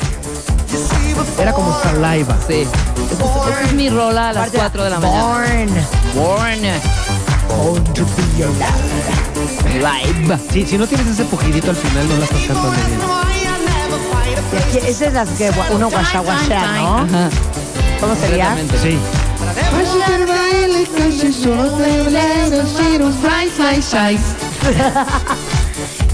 Era 1.38 1.52
como 1.52 1.78
saliva. 1.82 2.36
Sí. 2.46 2.62
Esta 2.62 3.24
es, 3.24 3.48
esta 3.50 3.62
es 3.66 3.72
mi 3.74 3.90
rola 3.90 4.30
a 4.30 4.32
las 4.32 4.48
Aparte, 4.48 4.58
4 4.58 4.84
de 4.84 4.90
la 4.90 5.00
mañana. 5.00 5.22
Born. 5.24 5.70
Born. 6.14 6.62
Live. 9.74 10.38
Sí, 10.50 10.64
si 10.66 10.78
no 10.78 10.86
tienes 10.86 11.06
ese 11.08 11.24
pujidito 11.24 11.70
al 11.70 11.76
final, 11.76 12.08
no 12.08 12.16
la 12.16 12.24
estás 12.24 12.40
cantando 12.40 12.70
bien. 12.70 13.43
Esa 14.86 15.06
es 15.06 15.12
la 15.12 15.24
que 15.24 15.50
uno 15.72 15.90
guasha 15.90 16.20
guasha, 16.20 16.72
¿no? 16.72 16.98
Ajá. 16.98 17.30
¿Cómo 18.00 18.14
sería? 18.16 18.56
Sí. 18.82 18.98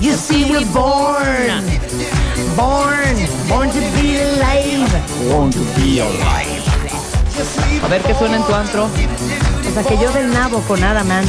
You 0.00 0.14
see 0.14 0.44
we're 0.44 0.64
born. 0.72 1.64
Born. 2.56 3.16
Born 3.48 3.70
to 3.70 3.80
be 4.00 4.16
alive. 4.18 4.88
A 7.82 7.88
ver 7.88 8.02
qué 8.02 8.14
suena 8.14 8.36
en 8.36 8.44
tu 8.44 8.54
antro. 8.54 8.84
O 8.86 9.72
sea, 9.72 9.82
que 9.82 9.96
yo 9.98 10.10
del 10.12 10.32
nabo 10.32 10.60
con 10.62 10.82
Adamant. 10.82 11.28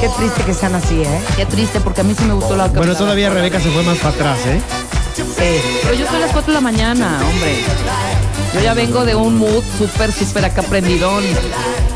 Qué 0.00 0.08
triste 0.16 0.42
que 0.44 0.54
sean 0.54 0.74
así, 0.74 1.02
¿eh? 1.02 1.20
Qué 1.36 1.46
triste, 1.46 1.80
porque 1.80 2.00
a 2.00 2.04
mí 2.04 2.14
sí 2.16 2.24
me 2.24 2.34
gustó 2.34 2.56
la 2.56 2.68
Bueno, 2.68 2.96
todavía 2.96 3.30
Rebeca 3.30 3.60
se 3.60 3.70
fue 3.70 3.82
más 3.82 3.98
para 3.98 4.14
atrás, 4.14 4.38
¿eh? 4.46 4.60
Pero 5.16 5.94
yo 5.94 6.06
soy 6.06 6.16
a 6.16 6.20
las 6.20 6.30
4 6.32 6.46
de 6.46 6.54
la 6.54 6.60
mañana, 6.60 7.20
hombre. 7.28 7.56
Yo 8.54 8.60
ya 8.60 8.74
vengo 8.74 9.04
de 9.04 9.14
un 9.14 9.36
mood 9.38 9.62
súper, 9.78 10.12
súper 10.12 10.44
acá 10.46 10.62
prendidón. 10.62 11.22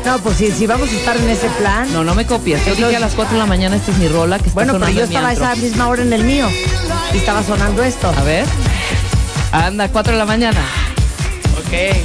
No, 0.05 0.17
pues 0.19 0.37
si, 0.37 0.51
si 0.51 0.67
vamos 0.67 0.89
a 0.89 0.93
estar 0.93 1.17
en 1.17 1.29
ese 1.29 1.47
plan. 1.59 1.91
No, 1.93 2.03
no 2.03 2.15
me 2.15 2.25
copies. 2.25 2.63
Yo 2.65 2.75
dije 2.75 2.95
a 2.95 2.99
las 2.99 3.13
4 3.13 3.33
de 3.33 3.39
la 3.39 3.45
mañana, 3.45 3.75
esta 3.75 3.91
es 3.91 3.97
mi 3.97 4.07
rola 4.07 4.37
que 4.39 4.49
está 4.49 4.53
Bueno, 4.55 4.73
pero 4.73 4.85
sonando 4.85 4.99
yo 4.99 5.03
en 5.05 5.09
mi 5.09 5.15
estaba 5.15 5.27
a 5.27 5.31
antro. 5.31 5.45
esa 5.53 5.61
misma 5.61 5.87
hora 5.87 6.01
en 6.03 6.13
el 6.13 6.23
mío. 6.23 6.47
Y 7.13 7.17
estaba 7.17 7.43
sonando 7.43 7.83
esto. 7.83 8.09
A 8.15 8.23
ver. 8.23 8.45
Anda, 9.51 9.87
4 9.89 10.13
de 10.13 10.19
la 10.19 10.25
mañana. 10.25 10.61
Ok. 11.59 11.97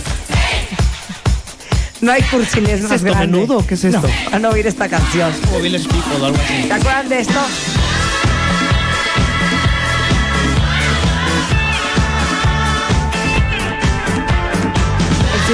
No 2.01 2.11
hay 2.11 2.23
cursilés 2.23 2.81
¿Qué 2.81 2.87
es 2.87 2.93
esto, 2.93 3.05
grande. 3.07 3.27
menudo? 3.29 3.65
¿Qué 3.67 3.75
es 3.75 3.85
esto? 3.85 4.01
No, 4.03 4.31
van 4.33 4.45
a 4.45 4.49
oír 4.51 4.67
esta 4.67 4.89
canción. 4.89 5.33
Como 5.45 5.61
Village 5.61 5.85
People 5.89 6.17
o 6.21 6.27
algo 6.27 6.39
así. 6.45 6.65
¿Se 6.67 6.73
acuerdan 6.73 7.09
de 7.09 7.21
esto? 7.21 7.41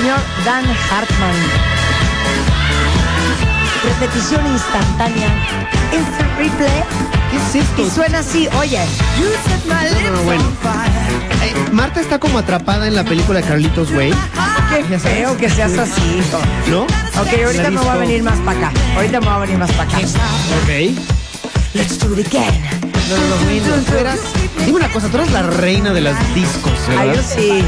Señor 0.01 0.19
Dan 0.45 0.65
Hartman. 0.91 1.35
Repetición 3.85 4.47
instantánea. 4.47 5.29
Instant 5.93 6.39
replay. 6.39 6.83
¿Qué 7.31 7.37
es 7.37 7.65
esto? 7.65 7.83
Y 7.83 7.91
suena 7.91 8.19
así, 8.21 8.49
oye. 8.59 8.81
No, 9.67 10.17
no, 10.17 10.23
bueno. 10.23 10.45
Eh, 11.43 11.55
Marta 11.73 12.01
está 12.01 12.19
como 12.19 12.39
atrapada 12.39 12.87
en 12.87 12.95
la 12.95 13.05
película 13.05 13.41
de 13.41 13.47
Carlitos 13.47 13.91
Way, 13.91 14.15
Qué 14.89 14.99
feo 14.99 15.37
que 15.37 15.51
seas 15.51 15.77
así. 15.77 16.23
¿no? 16.69 16.83
Ok, 16.83 17.43
ahorita 17.45 17.71
me 17.71 17.81
voy 17.81 17.89
a 17.89 17.97
venir 17.97 18.23
más 18.23 18.39
para 18.41 18.59
acá. 18.69 18.73
Ahorita 18.95 19.21
me 19.21 19.27
voy 19.27 19.35
a 19.35 19.39
venir 19.39 19.59
más 19.59 19.73
para 19.73 19.85
acá. 19.85 19.99
Ok. 19.99 20.95
Let's 21.75 21.99
do 21.99 22.19
it 22.19 22.27
again. 22.27 22.78
No, 23.09 23.17
no, 23.17 23.23
no, 23.29 23.37
bueno, 23.37 23.83
tú 23.87 23.95
eras- 23.97 24.19
Dime 24.67 24.77
una 24.81 24.89
cosa, 24.93 25.09
tú 25.09 25.17
eres 25.19 25.31
la 25.33 25.43
reina 25.43 25.93
de 25.95 26.01
las 26.03 26.35
discos, 26.35 26.73
Ay, 26.91 27.07
yo 27.07 27.13
¿verdad? 27.15 27.25
sí. 27.35 27.65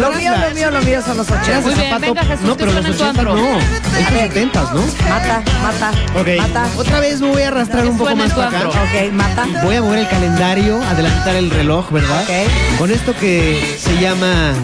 Lo 0.00 0.10
mío, 0.12 0.32
lo 0.36 0.54
mío, 0.54 0.70
lo 0.70 0.80
mío 0.82 1.00
son 1.04 1.16
los 1.18 1.28
Eras 1.28 1.42
ochentas. 1.42 1.64
de 1.64 1.70
Muy 1.70 1.74
bien, 1.74 1.90
zapato- 1.92 2.14
venga, 2.14 2.22
Jesús, 2.24 2.46
no, 2.46 2.56
pero 2.56 2.72
los 2.72 2.74
suena 2.84 2.88
en 2.88 2.96
tu 2.96 3.02
80 3.04 3.20
antro. 3.20 3.36
no. 3.36 3.58
Es 3.98 4.10
los 4.10 4.20
70 4.20 4.60
¿no? 4.62 4.80
Mata, 5.08 5.42
mata, 5.62 5.90
Ok. 6.20 6.28
mata. 6.38 6.66
Otra 6.76 7.00
vez 7.00 7.20
me 7.20 7.28
voy 7.28 7.42
a 7.42 7.48
arrastrar 7.48 7.86
un 7.86 7.92
poco 7.98 8.10
suena 8.10 8.24
más 8.24 8.34
tu 8.34 8.40
para 8.40 8.48
acá. 8.48 8.60
antro. 8.62 8.80
Ok, 8.82 9.12
mata. 9.12 9.46
Voy 9.62 9.76
a 9.76 9.82
mover 9.82 9.98
el 10.00 10.08
calendario, 10.08 10.82
adelantar 10.82 11.36
el 11.36 11.50
reloj, 11.50 11.90
¿verdad? 11.90 12.22
Ok. 12.24 12.78
Con 12.78 12.90
esto 12.90 13.14
que 13.20 13.76
se 13.78 13.96
llama 14.00 14.54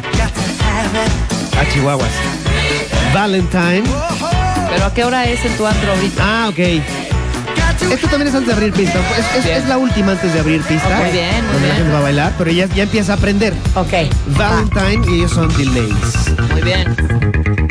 a 1.60 1.72
Chihuahuas. 1.72 2.10
Valentine. 3.14 3.84
Pero 4.70 4.84
¿a 4.86 4.92
qué 4.94 5.04
hora 5.04 5.24
es 5.26 5.44
en 5.44 5.56
tu 5.56 5.66
antro 5.66 5.92
ahorita? 5.92 6.22
Ah, 6.24 6.48
ok. 6.48 6.58
Esto 7.92 8.08
también 8.08 8.28
es 8.28 8.34
antes 8.34 8.48
de 8.48 8.52
abrir 8.54 8.72
pista. 8.72 8.98
Es, 9.38 9.46
es- 9.46 9.68
la 9.68 9.78
última 9.78 10.12
antes 10.12 10.32
de 10.32 10.40
abrir 10.40 10.60
pista. 10.62 10.96
Muy 11.00 11.10
bien, 11.10 11.44
muy 11.44 11.52
Donde 11.54 11.68
la 11.68 11.74
gente 11.74 11.92
va 11.92 11.98
a 11.98 12.02
bailar, 12.02 12.32
pero 12.38 12.50
ya, 12.50 12.66
ya 12.66 12.82
empieza 12.84 13.12
a 13.12 13.16
aprender. 13.16 13.54
Ok. 13.74 13.92
Valentine 14.36 15.04
y 15.10 15.14
ellos 15.18 15.32
son 15.32 15.48
Delays. 15.56 16.50
Muy 16.52 16.62
bien. 16.62 17.65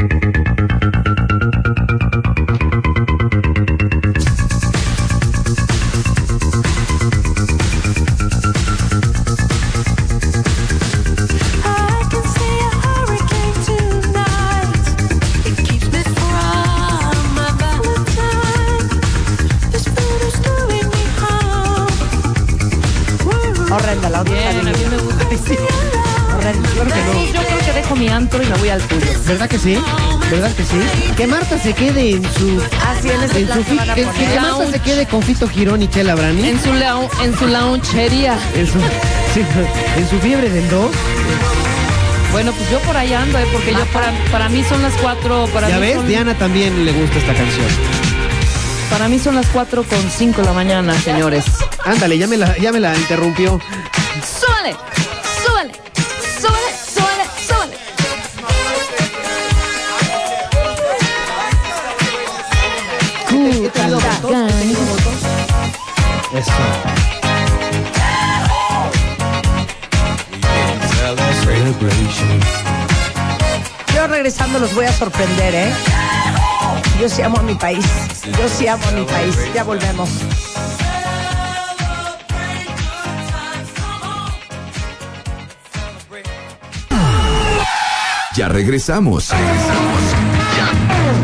Horrenda, 23.76 24.10
la 24.10 24.22
otra 24.22 24.34
Bien, 24.34 24.48
está 24.48 24.60
a 24.70 24.74
mí 24.74 24.86
me 24.90 24.98
gusta. 25.02 25.26
Horrenda. 26.36 26.70
Jesús, 26.70 27.34
yo 27.34 27.42
creo 27.42 27.60
que 27.66 27.74
dejo 27.74 27.96
mi 27.96 28.08
antro 28.08 28.42
y 28.44 28.46
me 28.46 28.58
voy 28.58 28.70
al 28.70 28.82
tuyo. 28.82 29.06
¿Verdad 29.26 29.50
que 29.50 29.58
sí? 29.60 29.78
¿Verdad 30.30 30.52
que 30.54 30.64
sí? 30.64 30.78
Que 31.18 31.28
Marta 31.28 31.58
se 31.58 31.74
quede 31.74 32.12
en 32.12 32.24
su. 32.24 32.62
Así 32.88 33.10
en 33.10 33.24
ese 33.24 33.40
En 33.40 33.46
plan 33.48 33.58
su 33.60 33.64
fi- 33.66 33.78
van 33.78 33.90
a 33.90 33.96
que. 33.96 34.06
Marta 34.06 34.72
se 34.72 34.80
quede 34.80 35.06
con 35.08 35.22
Fito 35.24 35.48
Girón 35.48 35.82
y 35.82 35.88
Chela 35.88 36.16
Brani. 36.16 36.48
En 36.48 36.62
su, 36.62 36.70
lau- 36.74 37.10
en 37.24 37.38
su 37.38 37.48
loungería. 37.48 38.38
En 38.56 38.68
su, 38.68 38.80
sí, 39.34 39.42
en 39.98 40.10
su 40.10 40.20
fiebre 40.20 40.50
del 40.50 40.70
2. 40.70 40.92
Bueno, 42.32 42.52
pues 42.52 42.70
yo 42.70 42.80
por 42.80 42.98
ahí 42.98 43.14
ando, 43.14 43.38
¿eh? 43.40 43.46
porque 43.54 43.72
yo 43.72 43.86
para, 43.94 44.12
para 44.32 44.50
mí 44.50 44.64
son 44.68 44.82
las 44.82 44.94
cuatro. 45.02 45.48
Para 45.54 45.70
Ya 45.70 45.76
mí 45.76 45.82
ves, 45.82 45.96
son- 45.96 46.08
Diana 46.08 46.34
también 46.38 46.86
le 46.86 46.92
gusta 46.92 47.18
esta 47.18 47.34
canción. 47.34 47.66
Para 48.96 49.10
mí 49.10 49.20
son 49.20 49.36
las 49.36 49.48
cuatro 49.48 49.84
con 49.84 50.10
cinco 50.10 50.40
de 50.40 50.48
la 50.48 50.54
mañana, 50.54 50.98
señores. 51.02 51.44
Ándale, 51.84 52.18
ya 52.18 52.28
me 52.28 52.38
la, 52.38 52.58
ya 52.58 52.72
me 52.72 52.80
la 52.80 52.96
interrumpió. 52.96 53.60
¡Súbale! 54.24 54.74
¡Súbale! 55.46 55.74
¡Súbale! 56.40 56.72
¡Súbale! 56.96 57.26
¡Súbale! 57.46 57.76
¿Qué 63.28 63.70
te 63.70 63.84
digo, 63.84 64.00
votos? 64.00 64.32
¿Qué 64.32 64.54
te 64.54 64.64
digo, 64.66 64.82
votos? 64.86 65.14
Eso. 66.34 66.54
Yo 73.94 74.08
regresando 74.08 74.60
los 74.60 74.74
voy 74.74 74.86
a 74.86 74.94
sorprender, 74.94 75.54
¿eh? 75.54 75.74
Yo 77.02 77.10
sí 77.10 77.22
amo 77.22 77.40
a 77.40 77.44
mi 77.44 77.56
país. 77.56 77.86
Yo 78.38 78.50
sí 78.50 78.68
amo 78.68 78.86
a 78.88 78.92
mi 78.92 79.06
país. 79.06 79.36
Ya 79.54 79.64
volvemos. 79.64 80.10
Ya 88.36 88.50
regresamos. 88.50 89.30
Regresamos. 89.30 90.02
Ya, 90.58 90.68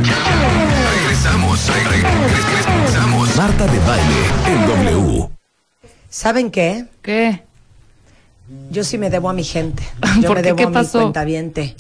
ya. 0.04 0.92
Regresamos. 1.02 1.68
Re- 1.68 1.84
re- 1.84 2.02
regresamos. 2.02 3.36
Marta 3.36 3.68
de 3.68 3.80
baile 3.80 4.26
en 4.48 4.66
W. 4.96 5.30
¿Saben 6.10 6.52
qué? 6.52 6.86
¿Qué? 7.02 7.44
Yo 8.70 8.84
sí 8.84 8.98
me 8.98 9.10
debo 9.10 9.30
a 9.30 9.34
mi 9.34 9.44
gente. 9.44 9.84
Yo 10.22 10.28
¿Por 10.28 10.38
me 10.38 10.42
qué? 10.42 10.48
debo 10.48 10.58
¿Qué 10.58 10.64
a 10.64 10.68
mi 10.68 10.74
pasó? 10.74 11.02
cuentaviente. 11.02 11.76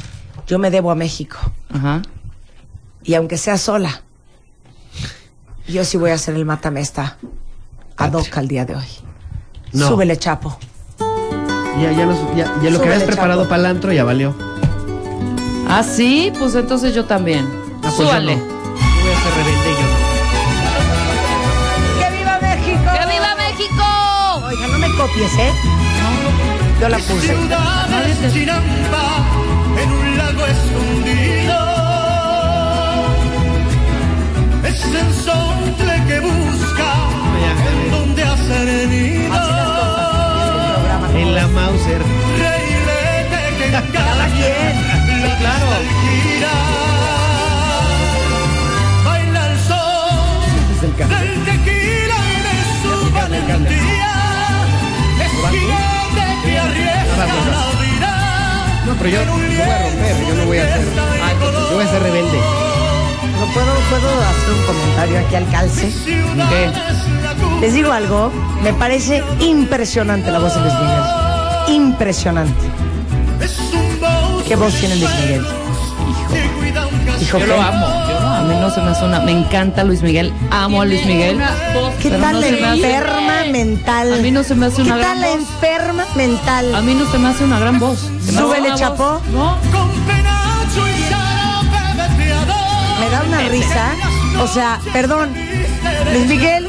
Yo 0.47 0.59
me 0.59 0.69
debo 0.69 0.91
a 0.91 0.95
México. 0.95 1.37
Ajá. 1.73 2.01
Y 3.03 3.13
aunque 3.13 3.37
sea 3.37 3.57
sola, 3.57 4.03
yo 5.67 5.83
sí 5.85 5.97
voy 5.97 6.11
a 6.11 6.15
hacer 6.15 6.35
el 6.35 6.45
matamesta 6.45 7.17
ad 7.97 8.13
hoc 8.13 8.37
al 8.37 8.47
día 8.47 8.65
de 8.65 8.75
hoy. 8.75 8.87
No. 9.73 9.87
Súbele, 9.87 10.17
Chapo. 10.17 10.57
Ya, 11.79 11.91
ya, 11.93 12.05
los- 12.05 12.35
ya, 12.35 12.51
ya 12.61 12.69
lo 12.69 12.79
que 12.81 12.87
habías 12.89 13.03
preparado 13.03 13.41
Chapo. 13.41 13.49
para 13.49 13.59
el 13.61 13.65
antro 13.67 13.91
ya 13.93 14.03
valió. 14.03 14.35
Ah, 15.67 15.83
sí, 15.83 16.31
pues 16.37 16.53
entonces 16.55 16.93
yo 16.93 17.05
también. 17.05 17.47
Ah, 17.83 17.91
pues 17.95 17.97
yo 17.97 18.03
no. 18.05 18.11
Voy 18.11 18.33
a 18.33 19.19
ser 19.23 19.33
rebelde 19.37 19.71
yo 19.71 19.85
no. 19.87 19.97
¡Que 21.99 22.07
viva 22.17 22.35
México! 22.41 22.91
¡Que 22.91 23.05
viva 23.13 23.35
México! 23.37 23.85
Oiga, 24.47 24.67
no 24.67 24.77
me 24.79 24.89
copies, 24.97 25.33
¿eh? 25.39 25.53
Yo 26.81 26.89
la 26.89 26.97
puse. 26.97 27.31
Hampa, 27.33 29.25
en 29.81 29.91
un 29.91 30.17
lago 30.17 30.45
escondido. 30.45 30.90
Hacer. 38.55 39.31
Así 39.31 39.51
las 39.51 39.67
cosas. 39.67 40.07
Este. 41.07 41.21
En 41.21 41.35
la 41.35 41.45
Mauser. 41.47 42.01
Reilete 42.37 43.41
que 43.57 43.67
Cada 43.91 44.25
quien. 44.35 44.73
la 45.23 45.35
claro. 45.37 45.67
Baila 49.05 49.41
el 49.51 49.57
sol 49.59 50.41
es 50.71 50.83
el 50.83 50.91
del 50.97 51.43
tequila 51.45 52.17
y 52.27 52.37
de 52.47 52.55
su 52.81 52.93
valentía. 53.13 54.13
Es 55.23 55.31
que 56.43 56.59
arriesga 56.59 57.15
la 57.17 57.25
vida. 57.81 58.11
No, 58.85 58.91
pero 58.95 59.09
yo, 59.09 59.19
yo 59.23 59.31
voy 59.33 59.41
a 59.71 59.79
romper, 59.83 60.15
yo 60.27 60.33
no 60.35 60.45
voy 60.45 60.57
a 60.57 60.59
ser. 60.65 60.85
Yo 61.69 61.75
voy 61.75 61.85
a 61.85 61.87
ser 61.87 62.01
rebelde. 62.03 62.39
¿No 63.39 63.45
puedo, 63.53 63.73
¿Puedo 63.89 64.09
hacer 64.21 64.49
un 64.53 64.63
comentario 64.67 65.19
aquí 65.19 65.35
al 65.35 65.49
calce? 65.49 65.91
¿Qué? 66.05 66.71
Les 67.61 67.73
digo 67.73 67.91
algo, 67.91 68.31
me 68.63 68.73
parece 68.73 69.23
impresionante 69.39 70.31
la 70.31 70.39
voz 70.39 70.53
de 70.55 70.61
Luis 70.61 70.73
Miguel. 70.73 71.03
Impresionante. 71.67 72.53
¿Qué 74.47 74.55
voz 74.55 74.73
tiene 74.75 74.95
Luis 74.95 75.09
Miguel? 75.21 75.45
Hijo, 77.21 77.37
Yo 77.37 77.45
¿qué? 77.45 77.47
lo 77.51 77.61
amo. 77.61 77.87
Yo 78.07 78.13
lo 78.19 78.27
amo. 78.27 78.35
A 78.35 78.41
mí 78.41 78.55
no 78.59 78.69
se 78.71 78.81
me 78.81 78.89
hace 78.89 79.05
una. 79.05 79.19
Me 79.19 79.31
encanta 79.31 79.83
Luis 79.83 80.01
Miguel. 80.01 80.33
Amo 80.49 80.81
a 80.81 80.85
Luis 80.85 81.05
Miguel. 81.05 81.39
¿Qué 82.01 82.09
tal 82.09 82.19
no 82.33 82.39
la 82.41 82.71
hace- 82.71 82.85
enferma 82.95 83.33
mental? 83.51 84.13
A 84.15 84.17
mí 84.17 84.31
no 84.31 84.43
se 84.43 84.55
me 84.55 84.65
hace 84.65 84.81
una 84.81 84.95
¿Qué 84.95 84.99
gran 85.01 85.11
tal 85.13 85.21
la 85.21 85.27
voz. 85.27 85.37
enferma 85.39 86.05
mental? 86.15 86.75
A 86.75 86.81
mí 86.81 86.93
no 86.95 87.11
se 87.11 87.17
me 87.19 87.29
hace 87.29 87.43
una 87.43 87.59
gran 87.59 87.79
voz. 87.79 87.99
Súbele, 88.25 88.71
voz- 88.71 89.21
No. 89.31 89.57
Con 89.71 89.89
penacho 90.07 90.87
y 90.87 91.13
jarabe 91.13 92.07
veteador. 92.17 92.99
Me 92.99 93.09
da 93.11 93.23
una 93.27 93.49
risa. 93.49 93.91
O 94.41 94.47
sea, 94.47 94.79
perdón, 94.91 95.29
Luis 96.11 96.27
Miguel, 96.27 96.67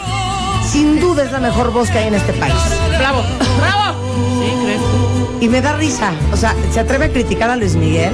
sin 0.72 1.00
duda 1.00 1.24
es 1.24 1.32
la 1.32 1.38
mejor 1.40 1.70
voz 1.72 1.90
que 1.90 1.98
hay 1.98 2.08
en 2.08 2.14
este 2.14 2.32
país. 2.32 2.54
Bravo. 2.98 3.22
Bravo. 3.60 3.98
Sí, 4.40 4.64
crees 4.64 4.80
tú. 4.80 5.38
Y 5.44 5.48
me 5.48 5.60
da 5.60 5.74
risa. 5.74 6.12
O 6.32 6.36
sea, 6.36 6.54
se 6.72 6.80
atreve 6.80 7.06
a 7.06 7.12
criticar 7.12 7.50
a 7.50 7.56
Luis 7.56 7.74
Miguel. 7.76 8.12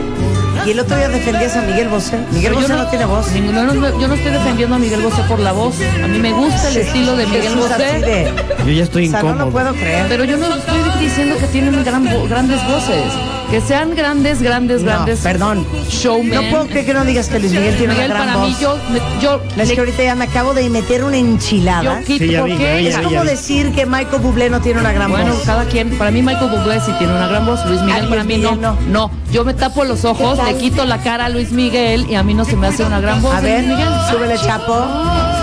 Y 0.67 0.73
el 0.73 0.81
otro 0.81 0.97
día 0.97 1.09
defendías 1.09 1.57
a 1.57 1.63
Miguel 1.63 1.89
Bosé. 1.89 2.19
Miguel 2.33 2.53
Bosé 2.55 2.69
yo 2.69 2.77
no, 2.77 2.87
tiene 2.89 3.05
voz. 3.05 3.31
Ninguno, 3.33 3.63
no, 3.65 3.75
no, 3.75 4.01
yo 4.01 4.09
no 4.09 4.15
estoy 4.15 4.33
defendiendo 4.33 4.75
a 4.75 4.79
Miguel 4.79 5.01
Bosé 5.01 5.23
por 5.29 5.39
la 5.39 5.53
voz. 5.53 5.77
A 6.03 6.09
mí 6.09 6.19
me 6.19 6.33
gusta 6.33 6.67
el 6.69 6.75
Sí, 6.75 6.81
estilo 6.81 7.17
de 7.17 7.27
Miguel 7.27 7.55
Bosé. 7.55 7.77
de- 8.01 8.33
Yo 8.67 8.73
ya 8.73 8.83
estoy 8.83 9.07
O 9.07 9.11
sea, 9.11 9.23
no 9.23 9.29
incómodo. 9.29 9.47
lo 9.47 9.53
puedo 9.53 9.73
creer. 9.75 10.07
Pero 10.09 10.25
yo 10.25 10.37
no 10.37 10.47
estoy 10.57 10.79
diciendo 11.01 11.37
que 11.39 11.47
tienen 11.47 11.85
gran 11.85 12.05
grandes 12.29 12.61
voces. 12.67 13.05
Que 13.51 13.61
sean 13.63 13.95
grandes, 13.95 14.43
grandes, 14.43 14.83
No, 14.83 14.87
grandes. 14.93 15.21
perdón. 15.21 15.67
Showmen. 15.89 16.35
No 16.35 16.43
puedo 16.51 16.67
creer 16.67 16.85
que 16.87 16.93
no 16.95 17.05
digas 17.05 17.29
que 17.29 17.39
Luis 17.39 17.53
Miguel 17.53 17.77
tiene 17.79 17.95
Miguel, 17.95 18.11
una 18.11 18.15
gran 18.25 18.27
para 18.35 18.39
voz. 18.41 18.49
mí, 18.51 18.57
yo, 18.61 18.79
me- 18.93 19.23
yo, 19.23 19.41
Es 19.57 19.69
le- 19.69 19.75
que 19.75 19.81
ahorita 19.81 20.03
ya 20.03 20.15
me 20.15 20.25
acabo 20.27 20.53
de 20.53 20.69
meter 20.69 21.03
una 21.03 21.17
enchilada. 21.17 21.83
yo 21.83 22.05
quito, 22.07 22.25
Sí, 22.25 22.31
ya 22.31 22.41
¿por 22.41 22.51
vi, 22.51 22.57
qué? 22.59 22.83
ya 22.85 22.91
es 22.91 22.99
como 22.99 23.25
decir 23.25 23.73
que 23.73 23.87
Michael 23.87 24.21
Bublé 24.23 24.51
no 24.51 24.61
tiene 24.61 24.81
una 24.81 24.93
gran 24.93 25.11
Bueno, 25.11 25.33
voz. 25.35 25.43
cada 25.45 25.65
quien. 25.65 25.97
Para 25.97 26.11
mí 26.11 26.21
Michael 26.23 26.51
Bublé 26.51 26.79
sí 26.81 26.93
tiene 26.99 27.15
una 27.15 27.27
gran 27.29 27.47
voz. 27.47 27.65
Luis 27.67 27.81
Miguel 27.81 28.05
Ah, 28.05 28.09
para 28.11 28.23
Luis 28.25 28.37
mí 28.37 28.43
no. 28.43 28.53
Miguel 28.57 28.71
no. 28.93 29.11
yo 29.33 29.45
me 29.45 29.55
tapo 29.55 29.85
los 29.85 30.05
ojos, 30.05 30.39
le 30.47 30.55
quito 30.59 30.85
la 30.85 30.99
cara 30.99 31.25
a 31.27 31.29
Luis 31.31 31.51
Miguel 31.51 32.07
y 32.11 32.17
a 32.17 32.23
mí 32.23 32.35
no 32.35 32.45
se 32.45 32.55
me 32.55 32.67
hace 32.67 32.85
una 32.85 33.01
gran 33.01 33.23
voz. 33.23 33.35
A 33.35 33.41
de 33.41 33.51
ver, 33.51 33.65
Miguel. 33.65 33.89
súbele, 34.11 34.37
Chapo. 34.39 34.75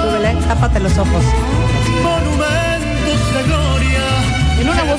Súbele, 0.03 0.35
tápate 0.47 0.79
los 0.79 0.95
ojos. 0.97 1.23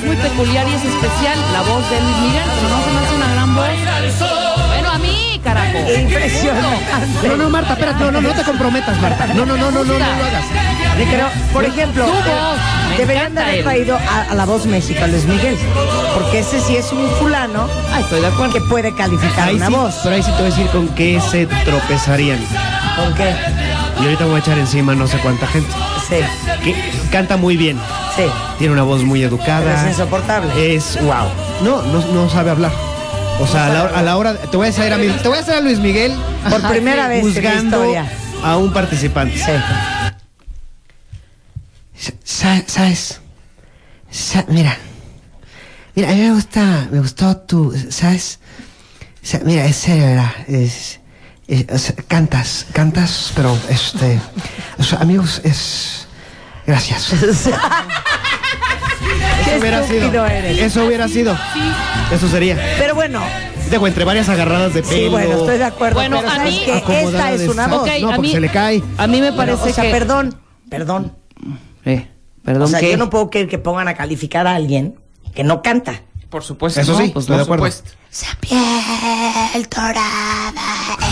Muy 0.07 0.15
peculiar 0.17 0.67
y 0.67 0.73
es 0.73 0.83
especial 0.85 1.37
la 1.53 1.61
voz 1.61 1.89
de 1.89 2.01
Luis 2.01 2.17
Miguel, 2.17 2.43
pero 2.55 2.69
no 2.69 2.83
se 2.83 2.91
me 2.91 2.99
hace 3.05 3.15
una 3.15 3.33
gran 3.33 3.55
voz. 3.55 4.67
Bueno, 4.67 4.89
a 4.91 4.97
mí, 4.99 5.41
carajo. 5.43 5.77
Impresionante. 5.99 7.27
No, 7.27 7.35
no, 7.37 7.49
Marta, 7.49 7.73
espérate, 7.73 8.03
no, 8.03 8.11
no, 8.11 8.21
no 8.21 8.29
te 8.33 8.43
comprometas, 8.43 8.99
Marta. 9.01 9.27
No, 9.27 9.45
no, 9.45 9.57
no, 9.57 9.71
no, 9.71 9.83
no, 9.83 9.83
no 9.83 9.99
lo 9.99 10.05
hagas. 10.05 10.45
Pero, 10.97 11.27
por 11.53 11.63
ejemplo, 11.65 12.05
Tu 12.05 12.11
voz, 12.11 12.57
me 12.89 12.97
deberían 12.97 13.35
de 13.35 13.41
haber 13.41 13.63
traído 13.63 13.97
a, 13.97 14.31
a 14.31 14.35
la 14.35 14.45
voz 14.45 14.65
México 14.65 15.03
a 15.03 15.07
Luis 15.07 15.25
Miguel. 15.25 15.57
Porque 16.15 16.39
ese 16.39 16.59
sí 16.61 16.75
es 16.75 16.91
un 16.91 17.07
fulano 17.19 17.67
Ah, 17.93 17.99
estoy 17.99 18.21
de 18.21 18.27
acuerdo. 18.27 18.53
que 18.53 18.61
puede 18.61 18.93
calificar 18.95 19.49
Ahí 19.49 19.55
una 19.55 19.67
sí, 19.67 19.73
voz. 19.73 19.95
pero 20.03 20.15
ahí 20.15 20.23
sí 20.23 20.31
te 20.31 20.37
voy 20.41 20.51
a 20.51 20.55
decir 20.55 20.67
con 20.67 20.87
qué 20.89 21.21
se 21.21 21.45
tropezarían. 21.65 22.39
¿Con 22.95 23.13
qué? 23.13 23.35
Y 23.99 24.03
ahorita 24.03 24.25
voy 24.25 24.35
a 24.35 24.39
echar 24.39 24.57
encima 24.59 24.93
no 24.95 25.07
sé 25.07 25.17
cuánta 25.19 25.47
gente. 25.47 25.71
Sí, 26.07 26.15
Que 26.63 26.75
canta 27.11 27.35
muy 27.37 27.57
bien. 27.57 27.77
sí. 28.15 28.23
Tiene 28.59 28.73
una 28.73 28.83
voz 28.83 29.03
muy 29.03 29.21
Pero 29.21 29.35
educada. 29.35 29.81
es 29.83 29.87
insoportable. 29.91 30.75
Es 30.75 30.97
wow. 31.01 31.27
No, 31.63 31.81
no, 31.83 32.05
no 32.13 32.29
sabe 32.29 32.51
hablar. 32.51 32.71
O 33.39 33.45
sea, 33.47 33.67
a 33.67 33.69
la, 33.69 33.81
a 33.85 34.01
la 34.03 34.17
hora, 34.17 34.33
te 34.35 34.57
voy 34.57 34.65
a 34.67 34.69
hacer 34.69 34.91
a, 34.93 34.97
mi- 34.97 35.09
te 35.09 35.27
voy 35.27 35.37
a 35.37 35.41
hacer 35.41 35.55
a 35.55 35.61
Luis 35.61 35.77
Miguel 35.79 36.11
Por 36.49 36.61
primera 36.69 37.07
vez 37.07 37.19
en 37.23 37.33
la 37.43 37.51
juzgando 37.51 37.93
a 38.43 38.57
un 38.57 38.73
participante. 38.73 39.37
Sí. 39.37 39.51
Sa- 42.23 42.63
¿Sabes? 42.67 43.19
Sa- 44.11 44.45
mira. 44.49 44.77
Mira, 45.95 46.09
a 46.09 46.13
mí 46.13 46.21
me 46.21 46.31
gusta, 46.33 46.87
me 46.91 46.99
gustó 46.99 47.37
tu, 47.37 47.73
¿sabes? 47.89 48.39
Sa- 49.21 49.39
mira, 49.43 49.65
es 49.65 49.75
serio, 49.75 50.05
¿verdad? 50.05 50.31
Es, 50.47 50.99
es- 51.47 51.81
sea, 51.81 51.95
cantas, 52.07 52.65
cantas, 52.73 53.31
pero 53.35 53.57
este, 53.69 54.19
o 54.77 54.83
sea, 54.83 54.99
amigos, 54.99 55.41
es, 55.43 56.07
gracias. 56.65 57.13
Qué 59.45 59.51
Eso 59.51 59.59
hubiera 59.59 59.87
sido. 59.87 60.25
eres. 60.25 60.59
Eso 60.59 60.85
hubiera 60.85 61.07
sido. 61.07 61.37
Eso 62.11 62.27
sería. 62.27 62.57
Pero 62.77 62.95
bueno, 62.95 63.21
Dejo 63.69 63.85
entre 63.87 64.03
varias 64.05 64.29
agarradas 64.29 64.73
de 64.73 64.81
pelo. 64.81 64.93
sí, 64.95 65.07
bueno, 65.09 65.37
estoy 65.39 65.57
de 65.57 65.63
acuerdo. 65.65 65.95
Bueno, 65.95 66.17
pero 66.19 66.29
a 66.31 66.35
¿sabes 66.35 66.53
mí- 66.53 66.71
acomodada 66.71 67.31
Esta 67.31 67.43
es 67.43 67.49
una 67.49 67.67
voz. 67.67 67.81
Ok, 67.81 67.89
No, 68.01 68.11
a 68.13 68.17
mí, 68.17 68.31
se 68.31 68.39
le 68.39 68.49
cae. 68.49 68.81
A 68.97 69.07
mí 69.07 69.19
me 69.21 69.31
Bueno, 69.31 69.55
parece 69.57 69.71
o 69.71 69.73
sea, 69.73 69.83
que. 69.83 69.91
perdón, 69.91 70.39
perdón. 70.69 71.17
Eh, 71.85 72.07
perdón, 72.43 72.63
O 72.63 72.67
sea, 72.67 72.79
¿qué? 72.79 72.91
yo 72.91 72.97
no 72.97 73.09
puedo 73.09 73.29
creer 73.29 73.47
que 73.49 73.57
pongan 73.57 73.87
a 73.89 73.93
calificar 73.95 74.47
a 74.47 74.55
alguien 74.55 74.95
que 75.35 75.43
no 75.43 75.61
canta. 75.61 76.01
Por 76.29 76.43
supuesto. 76.43 76.79
Eso 76.81 76.93
no, 76.93 76.99
sí, 76.99 77.09
pues 77.13 77.25
de 77.27 77.35
acuerdo. 77.35 77.65
supuesto. 77.65 77.91
Esa 78.11 78.35
piel 78.39 79.67
dorada. 79.69 80.51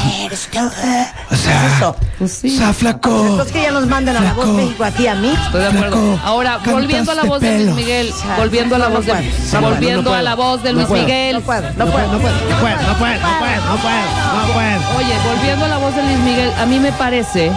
O 0.05 0.27
¿Qué 0.29 0.35
es 0.35 1.39
sea, 1.41 1.75
eso? 1.77 1.95
Pues 2.17 2.31
sí. 2.31 2.55
o 2.55 2.59
sea, 2.59 2.73
flaco. 2.73 3.25
Entonces 3.27 3.51
que 3.53 3.61
ya 3.63 3.71
nos 3.71 3.87
manden 3.87 4.15
a 4.17 4.21
la 4.21 4.33
voz. 4.33 4.47
México 4.47 4.83
a 4.83 4.91
ti, 4.91 5.07
a 5.07 5.15
mí. 5.15 5.33
Estoy 5.45 5.61
de 5.61 5.67
acuerdo. 5.67 5.97
Flaco, 5.97 6.19
Ahora, 6.23 6.57
volviendo 6.65 7.11
a 7.11 7.15
la 7.15 7.23
voz 7.23 7.41
de 7.41 7.59
Luis. 7.59 7.75
Miguel, 7.75 8.13
sea, 8.13 8.35
volviendo 8.37 8.75
a 8.75 8.79
la 8.79 8.87
voz 8.89 9.05
de, 9.05 9.13
volviendo 9.61 10.13
a 10.13 10.21
la 10.21 10.35
voz 10.35 10.63
de 10.63 10.73
Luis. 10.73 10.89
Miguel. 10.89 11.35
No 11.35 11.41
puedo, 11.41 11.61
no 11.61 11.85
puedo, 11.85 11.85
no 11.85 11.91
puedo, 11.91 12.07
no 12.11 12.19
puedo, 12.19 12.35
no 12.41 12.59
puedo, 12.59 12.75
no 12.85 12.97
puedo, 12.97 13.61
no 13.65 14.53
puedo. 14.53 14.97
Oye, 14.97 15.13
volviendo 15.25 15.65
a 15.65 15.67
la 15.67 15.77
voz 15.77 15.95
de 15.95 16.03
Luis 16.03 16.19
Miguel, 16.19 16.51
a 16.59 16.65
mí 16.65 16.79
me 16.79 16.91
parece 16.93 17.51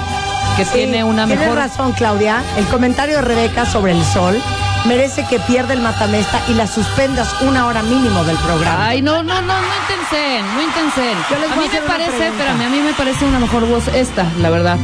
que 0.56 0.64
Sí, 0.64 0.70
tiene 0.74 1.04
una 1.04 1.24
tienes 1.26 1.44
mejor. 1.44 1.58
razón, 1.58 1.92
Claudia. 1.92 2.42
El 2.56 2.64
comentario 2.66 3.16
de 3.16 3.22
Rebeca 3.22 3.64
sobre 3.66 3.92
el 3.92 4.04
sol 4.04 4.40
merece 4.86 5.24
que 5.28 5.38
pierda 5.40 5.72
el 5.74 5.80
matamesta 5.80 6.40
y 6.48 6.54
la 6.54 6.66
suspendas 6.66 7.28
una 7.42 7.66
hora 7.66 7.82
mínimo 7.82 8.24
del 8.24 8.36
programa. 8.38 8.88
Ay, 8.88 9.02
no, 9.02 9.22
no, 9.22 9.40
no, 9.40 9.60
no 9.60 9.68
intensen, 9.82 10.54
no 10.54 10.62
intensen. 10.62 11.16
A 11.52 11.56
mí 11.56 11.68
me 11.72 11.80
parece, 11.82 12.28
espérame, 12.28 12.62
a 12.62 12.68
mí 12.68 12.80
me 12.80 12.92
parece 12.94 13.24
una 13.24 13.38
mejor 13.38 13.66
voz 13.66 13.88
esta, 13.88 14.24
la 14.40 14.50
verdad. 14.50 14.78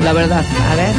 La 0.00 0.12
verdad. 0.12 0.44
A 0.70 0.74
ver. 0.76 0.94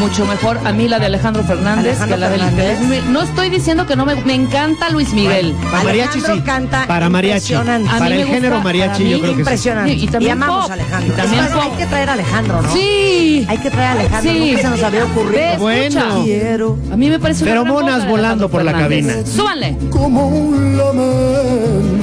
Mucho 0.00 0.24
mejor 0.24 0.58
a 0.64 0.72
mí 0.72 0.88
la 0.88 0.98
de 0.98 1.06
Alejandro 1.06 1.44
Fernández 1.44 2.00
Alejandro 2.00 2.16
que 2.16 2.20
la 2.20 2.30
de 2.30 2.38
Fernández. 2.38 2.78
Luis 2.78 2.88
Miguel. 2.88 3.12
No 3.12 3.22
estoy 3.22 3.50
diciendo 3.50 3.86
que 3.86 3.96
no 3.96 4.06
me. 4.06 4.14
Me 4.16 4.34
encanta 4.34 4.88
Luis 4.88 5.12
Miguel. 5.12 5.54
Para 5.70 5.84
mariachi 5.84 6.20
sí. 6.20 6.40
canta 6.40 6.86
Para 6.86 7.08
mariachi. 7.10 7.52
impresionante. 7.52 7.88
A 7.88 7.92
mí 7.92 7.98
Para 7.98 8.14
me 8.16 8.20
el 8.22 8.28
género 8.28 8.60
mariachi 8.60 9.10
yo 9.10 9.18
creo 9.18 9.20
que 9.22 9.34
sí. 9.34 9.40
Impresionante. 9.40 9.92
Y 9.92 10.06
también 10.06 10.32
amamos 10.32 10.62
pop. 10.62 10.70
a 10.70 10.74
Alejandro. 10.74 11.12
Y 11.12 11.16
también 11.16 11.44
hay 11.60 11.70
que 11.72 11.86
traer 11.86 12.08
a 12.08 12.12
Alejandro, 12.14 12.62
¿no? 12.62 12.72
Sí. 12.72 13.46
Hay 13.48 13.58
que 13.58 13.70
traer 13.70 13.88
a 13.88 13.92
Alejandro. 13.92 14.32
Sí. 14.32 14.38
Nunca 14.50 14.62
se 14.62 14.68
nos 14.70 14.82
había 14.82 15.04
ocurrido. 15.04 15.58
Bueno. 15.58 16.22
Quiero. 16.24 16.78
A 16.90 16.96
mí 16.96 17.10
me 17.10 17.18
parece 17.18 17.44
voz 17.44 17.84
de 17.84 18.08
volando 18.08 18.48
por 18.48 18.64
la 18.64 18.72
cabina. 18.72 19.14
Súbanle. 19.26 19.76
Como 19.90 20.28
un 20.28 20.76
lamento. 20.78 21.99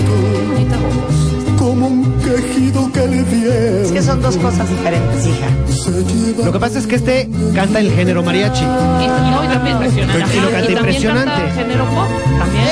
Como 1.80 1.88
un 1.88 2.14
quejido 2.20 2.92
que 2.92 3.08
le 3.08 3.24
dieron. 3.24 3.86
Es 3.86 3.92
que 3.92 4.02
son 4.02 4.22
dos 4.22 4.36
cosas 4.38 4.68
diferentes, 4.70 5.26
hija. 5.28 6.44
Lo 6.44 6.52
que 6.52 6.60
pasa 6.60 6.80
es 6.80 6.88
que 6.88 6.96
este 6.96 7.30
canta 7.54 7.80
el 7.80 7.92
género 7.92 8.24
mariachi. 8.24 8.64
Y, 8.64 9.04
y 9.04 9.32
no, 9.32 9.44
y 9.44 9.48
también 9.48 9.76
impresionante. 9.78 10.38
Y 10.38 10.40
lo 10.42 10.50
canta 10.52 10.72
impresionante. 10.72 11.32
Canta 11.32 11.54
género 11.56 11.86
pop 11.86 12.08
también. 12.40 12.68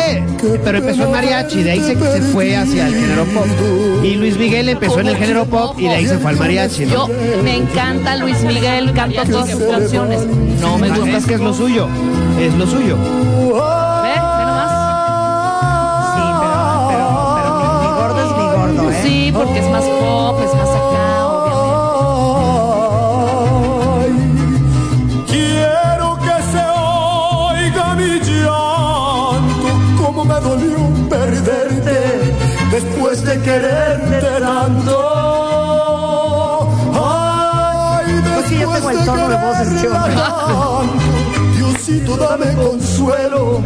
Eh, 0.56 0.60
pero 0.64 0.78
empezó 0.80 1.04
en 1.06 1.12
mariachi, 1.12 1.64
de 1.64 1.72
ahí 1.72 1.80
se, 1.82 1.96
se 1.96 2.22
fue 2.22 2.56
hacia 2.56 2.88
el 2.88 2.96
género 2.96 3.26
pop. 3.26 3.46
Y 4.04 4.16
Luis 4.16 4.38
Miguel 4.38 4.70
empezó 4.70 5.00
en 5.00 5.08
el 5.08 5.16
género 5.18 5.46
pop 5.46 5.76
y 5.80 5.84
de 5.84 5.96
ahí 5.96 6.08
se 6.08 6.18
fue 6.18 6.32
al 6.32 6.38
mariachi, 6.38 6.86
Yo 6.86 7.08
¿no? 7.08 7.44
me 7.44 7.56
encanta 7.58 8.16
Luis 8.18 8.42
Miguel, 8.44 8.92
canto 8.94 9.24
todas 9.24 9.50
sus 9.50 9.64
canciones. 9.64 10.22
No 10.62 10.78
me 10.78 10.90
Ah, 10.90 10.98
gusta. 10.98 11.18
Es 11.18 11.26
que 11.26 11.34
es 11.36 11.42
lo 11.42 11.54
suyo, 11.54 11.88
es 12.40 12.54
lo 12.56 12.66
suyo. 12.68 12.98
Sí, 19.06 19.32
porque 19.32 19.60
es 19.60 19.70
más 19.70 19.84
pop, 19.84 20.40
es 20.44 20.54
más 20.56 20.70
acá, 20.70 21.28
obviamente. 21.28 21.66
Ay, 24.02 24.14
quiero 25.28 26.18
que 26.18 26.36
se 26.52 26.64
oiga 26.66 27.86
mi 27.96 28.20
llanto, 28.20 29.70
como 30.04 30.26
me 30.26 30.40
dolió 30.40 30.80
perderte 31.08 32.34
después 32.72 33.24
de 33.24 33.42
quererte 33.42 34.20
tanto. 34.40 34.98
Ay, 36.94 38.22
Pues 38.34 38.48
sí, 38.48 38.58
yo 38.58 38.70
tengo 38.72 38.90
el 38.90 38.98
después 38.98 38.98
de 38.98 39.06
tono 39.06 39.30
de 39.30 39.36
voz 39.36 39.60
de 39.60 39.66
quererte 39.66 39.82
Chema. 39.82 40.04
tanto, 40.08 40.98
Diosito, 41.58 42.18
dame 42.18 42.54
consuelo 42.56 43.62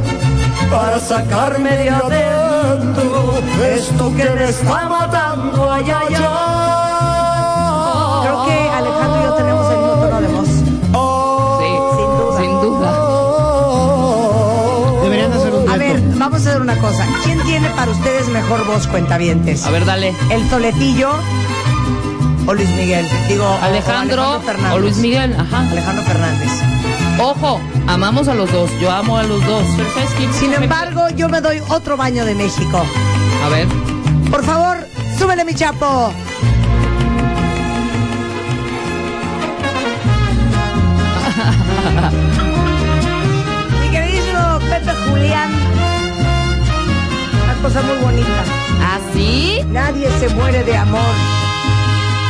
para 0.69 0.99
sacarme 0.99 1.75
de 1.77 1.89
adentro 1.89 3.33
esto 3.75 4.13
que 4.15 4.29
me 4.29 4.45
está 4.49 4.87
matando. 4.87 5.71
Ay, 5.71 5.83
ay, 5.83 6.15
ay. 6.15 6.23
Creo 8.23 8.45
que 8.45 8.69
Alejandro 8.69 9.19
y 9.19 9.23
yo 9.23 9.33
tenemos 9.33 9.71
el 9.71 9.77
mismo 9.77 9.93
tono 9.95 10.21
de 10.21 10.27
voz. 10.27 10.47
Sí, 11.59 11.71
sin 12.41 12.51
duda. 12.61 12.91
Deberían 15.03 15.33
hacer 15.33 15.53
un 15.53 15.69
A 15.69 15.77
ver, 15.77 15.99
vamos 16.15 16.33
a 16.45 16.49
hacer 16.49 16.61
una 16.61 16.77
cosa. 16.77 17.05
¿Quién 17.23 17.41
tiene 17.43 17.69
para 17.71 17.91
ustedes 17.91 18.27
mejor 18.29 18.65
voz, 18.65 18.87
cuentavientes? 18.87 19.65
A 19.65 19.71
ver, 19.71 19.85
dale. 19.85 20.15
¿El 20.29 20.47
Toletillo 20.49 21.11
o 22.45 22.53
Luis 22.53 22.69
Miguel? 22.71 23.07
Digo, 23.27 23.45
o 23.45 23.63
Alejandro 23.63 24.39
Fernández. 24.41 24.73
o 24.73 24.79
Luis 24.79 24.97
Miguel, 24.97 25.35
ajá. 25.37 25.61
Alejandro 25.69 26.03
Fernández. 26.05 26.49
Ojo, 27.21 27.59
amamos 27.87 28.29
a 28.29 28.33
los 28.33 28.49
dos. 28.51 28.71
Yo 28.79 28.89
amo 28.89 29.17
a 29.17 29.23
los 29.23 29.45
dos. 29.45 29.63
Pero 29.75 29.93
¿sabes 29.93 30.09
quién? 30.17 30.33
Sin 30.33 30.53
embargo, 30.53 31.09
yo 31.15 31.27
me 31.27 31.41
doy 31.41 31.61
otro 31.67 31.97
baño 31.97 32.23
de 32.23 32.33
México. 32.33 32.85
A 33.45 33.49
ver. 33.49 33.67
Por 34.31 34.41
favor, 34.43 34.77
súbele 35.17 35.43
mi 35.43 35.53
chapo. 35.53 36.13
mi 43.81 43.89
queridísimo 43.89 44.59
Pepe 44.69 44.93
Julián. 45.09 45.49
Una 47.43 47.53
cosa 47.61 47.81
muy 47.81 47.97
bonita. 47.97 48.43
¿Ah, 48.81 48.99
sí? 49.13 49.59
Nadie 49.67 50.09
se 50.19 50.29
muere 50.29 50.63
de 50.63 50.77
amor. 50.77 51.01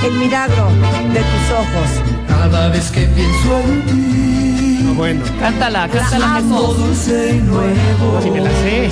El 0.04 0.14
milagro 0.14 0.68
de 1.14 1.20
tus 1.20 1.52
ojos. 1.52 2.02
Cada 2.28 2.70
vez 2.70 2.90
que 2.90 3.02
pienso 3.02 3.60
en 3.60 3.86
ti, 3.86 4.69
No, 4.90 4.96
bueno, 4.96 5.22
Cántala, 5.40 5.88
cántala, 5.88 6.36
amo 6.38 6.62
dulce 6.74 7.36
y 7.36 7.40
nuevo, 7.42 8.22
si 8.24 8.32
me 8.32 8.42
la 8.42 8.50
sé. 8.50 8.90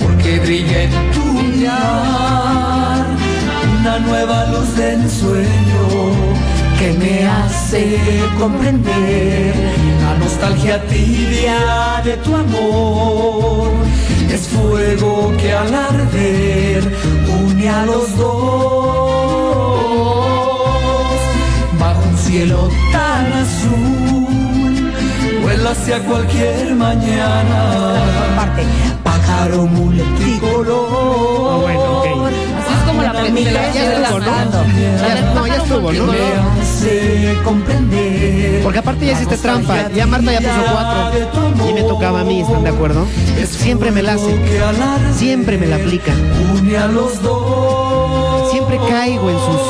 porque 0.00 0.38
brilla 0.40 0.82
en 0.84 0.90
tu 1.12 1.24
mirar 1.24 3.06
una 3.80 3.98
nueva 4.00 4.46
luz 4.46 4.76
de 4.76 4.92
ensueño 4.94 5.84
que 6.78 6.92
me 6.98 7.26
hace 7.26 7.98
comprender 8.38 9.54
la 10.02 10.18
nostalgia 10.18 10.84
tibia 10.86 12.00
de 12.04 12.16
tu 12.18 12.34
amor. 12.34 13.70
Es 14.30 14.48
fuego 14.48 15.32
que 15.38 15.52
al 15.52 15.74
arder 15.74 16.82
une 17.44 17.68
a 17.68 17.84
los 17.86 18.16
dos. 18.16 19.12
Bajo 21.78 22.02
un 22.08 22.16
cielo 22.18 22.68
tan 22.92 23.32
azul, 23.32 24.01
hacia 25.66 25.98
cualquier 26.04 26.74
mañana. 26.74 27.94
Parte. 28.36 28.64
Pájaro 29.02 29.66
multicolor. 29.66 31.60
Bueno, 31.62 31.98
ok. 31.98 32.06
Así 32.06 32.74
es 32.74 32.80
como 32.86 33.02
la 33.02 33.12
¿no? 33.12 33.18
Ya- 35.46 35.56
estuvo, 35.56 35.92
¿no? 35.92 36.06
Me 36.12 36.18
hace 36.60 37.36
comprender. 37.44 38.62
Porque 38.62 38.78
aparte 38.78 39.06
ya 39.06 39.12
hiciste 39.12 39.36
trampa. 39.38 39.88
Ya 39.90 40.06
Marta 40.06 40.32
ya 40.32 40.40
puso 40.40 40.62
cuatro. 40.72 41.68
Y 41.68 41.72
me 41.74 41.82
tocaba 41.82 42.20
a 42.20 42.24
mí, 42.24 42.40
¿están 42.40 42.62
de 42.64 42.70
acuerdo? 42.70 43.06
Siempre 43.46 43.90
me 43.90 44.02
la 44.02 44.14
hace. 44.14 44.36
Siempre 45.16 45.58
me 45.58 45.66
la 45.66 45.76
aplica. 45.76 46.12
une 46.58 46.76
a 46.76 46.86
los 46.86 47.22
dos. 47.22 48.50
Siempre 48.50 48.78
caigo 48.88 49.30
en 49.30 49.38
sus 49.38 49.60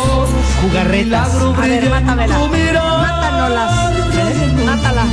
jugarretas. 0.62 1.34
A 1.34 1.60
ver, 1.60 1.90
mátamela. 1.90 2.38
Mátanoslas. 2.38 3.72
Mátala. 4.64 5.04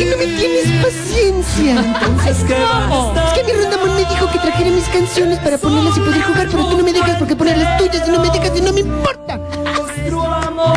Que 0.00 0.06
no 0.06 0.16
me 0.16 0.26
tienes 0.38 0.66
paciencia. 0.82 1.72
Entonces, 1.72 2.38
¿qué? 2.46 2.54
Es 2.54 3.32
que 3.34 3.44
mi 3.44 3.52
Rondamón 3.60 3.94
me 3.96 4.00
dijo 4.08 4.30
que 4.32 4.38
trajera 4.38 4.70
mis 4.70 4.84
canciones 4.88 5.38
para 5.40 5.58
ponerlas 5.58 5.94
y 5.96 6.00
poder 6.00 6.22
jugar, 6.22 6.48
pero 6.50 6.64
tú 6.68 6.76
no 6.78 6.82
me 6.84 6.92
dejas 6.92 7.16
porque 7.18 7.36
poner 7.36 7.58
las 7.58 7.76
tuyas 7.76 8.08
y 8.08 8.10
no 8.10 8.20
me 8.20 8.30
dejas 8.30 8.56
y 8.56 8.60
no 8.62 8.72
me 8.72 8.80
importa. 8.80 9.36
Nuestro 9.36 10.24
amor. 10.24 10.76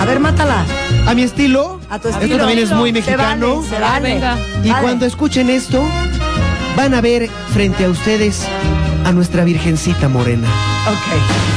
A 0.00 0.04
ver, 0.06 0.20
mátala. 0.20 0.64
A 1.06 1.14
mi 1.14 1.22
estilo. 1.22 1.80
A 1.90 1.98
tu 1.98 2.08
Esto 2.08 2.20
estilo. 2.20 2.38
también 2.38 2.60
es 2.60 2.70
muy 2.70 2.90
Se 2.90 2.94
mexicano. 2.94 3.56
vale, 3.56 3.68
se 3.68 3.78
vale. 3.80 4.14
Venga. 4.14 4.38
Y 4.62 4.68
Vale. 4.70 4.82
cuando 4.82 5.06
escuchen 5.06 5.50
esto, 5.50 5.82
van 6.76 6.94
a 6.94 7.00
ver 7.00 7.28
frente 7.52 7.84
a 7.84 7.88
ustedes 7.90 8.46
a 9.04 9.10
nuestra 9.10 9.42
Virgencita 9.42 10.08
Morena. 10.08 10.46
Ok. 10.88 11.51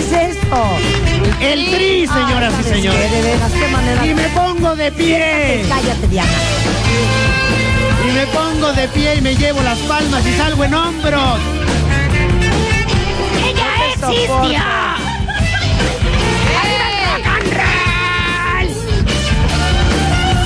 Es 0.00 0.36
esto? 0.36 0.62
El 1.40 1.70
tri, 1.70 2.06
señoras 2.06 2.52
y 2.52 2.62
¿Sabes 2.62 2.76
señores. 2.76 3.10
qué? 3.10 3.16
De 3.16 3.22
veras, 3.22 3.52
qué 3.52 3.68
manera. 3.68 4.06
Y 4.06 4.14
me 4.14 4.28
pongo 4.28 4.76
de 4.76 4.92
pie. 4.92 5.64
Cállate, 5.68 6.06
Diana. 6.08 6.30
Y 8.08 8.12
me 8.12 8.26
pongo 8.28 8.72
de 8.72 8.88
pie 8.88 9.16
y 9.16 9.20
me 9.20 9.34
llevo 9.36 9.62
las 9.62 9.78
palmas 9.80 10.24
y 10.26 10.36
salgo 10.36 10.64
en 10.64 10.74
hombros. 10.74 11.38
¡Ella 13.46 13.66
existía! 13.92 14.96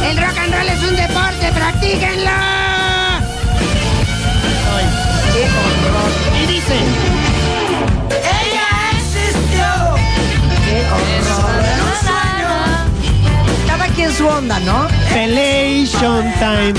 El 0.09 0.17
rock 0.19 0.39
and 0.39 0.55
roll 0.55 0.69
es 0.69 0.83
un 0.83 0.97
deporte, 0.97 1.53
practíquenlo. 1.55 2.31
Y 6.43 6.47
dice, 6.47 6.77
Cada 13.95 14.09
quien 14.09 14.13
su 14.17 14.27
onda, 14.27 14.59
¿no? 14.61 14.89
Pelation 15.13 16.25
time. 16.41 16.75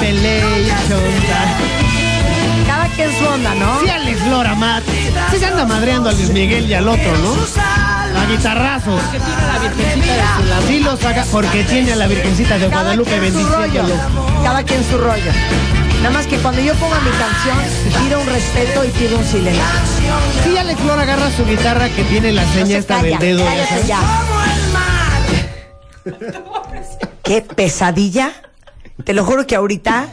Pelation 0.00 1.12
time. 1.28 2.66
Cada 2.66 2.86
quien 2.88 3.16
su 3.16 3.24
onda, 3.24 3.54
¿no? 3.54 3.80
Sí, 3.80 3.88
Alex 3.88 4.26
Lora, 4.26 4.54
Matt. 4.56 4.82
Sí 5.30 5.38
se 5.38 5.46
anda 5.46 5.64
madreando 5.64 6.08
a 6.10 6.12
Luis 6.12 6.30
Miguel 6.30 6.68
y 6.68 6.74
al 6.74 6.88
otro, 6.88 7.12
¿no? 7.18 7.34
A 8.20 8.26
guitarrazos. 8.26 9.00
Sí 10.66 10.80
lo 10.80 10.96
saca 10.96 11.24
porque 11.30 11.62
tiene 11.64 11.92
a 11.92 11.96
la 11.96 12.08
Virgencita 12.08 12.58
de 12.58 12.68
Cada 12.68 12.82
Guadalupe 12.82 13.10
quien 13.10 13.32
su 13.32 13.38
rollo. 13.38 13.60
bendiciéndolo. 13.84 14.42
Cada 14.42 14.62
quien 14.64 14.84
su 14.90 14.98
rollo. 14.98 15.30
Nada 16.02 16.10
más 16.10 16.26
que 16.26 16.36
cuando 16.38 16.60
yo 16.60 16.74
ponga 16.74 16.98
mi 17.00 17.10
canción, 17.10 18.02
pido 18.04 18.20
un 18.20 18.26
respeto 18.26 18.84
y 18.84 18.88
pido 18.88 19.18
un 19.18 19.24
silencio. 19.24 19.62
Sí, 20.42 20.58
Alex 20.58 20.80
Lora 20.84 21.02
agarra 21.02 21.30
su 21.30 21.46
guitarra 21.46 21.88
que 21.90 22.02
tiene 22.04 22.32
la 22.32 22.42
No 22.44 22.52
seña 22.52 22.66
se 22.66 22.78
esta 22.78 22.96
calla, 22.96 23.18
del 23.18 23.36
dedo. 23.38 23.44
sabes. 23.46 23.86
ya. 23.86 23.98
Qué 27.22 27.40
pesadilla. 27.42 28.32
Te 29.04 29.12
lo 29.14 29.24
juro 29.24 29.46
que 29.46 29.56
ahorita 29.56 30.06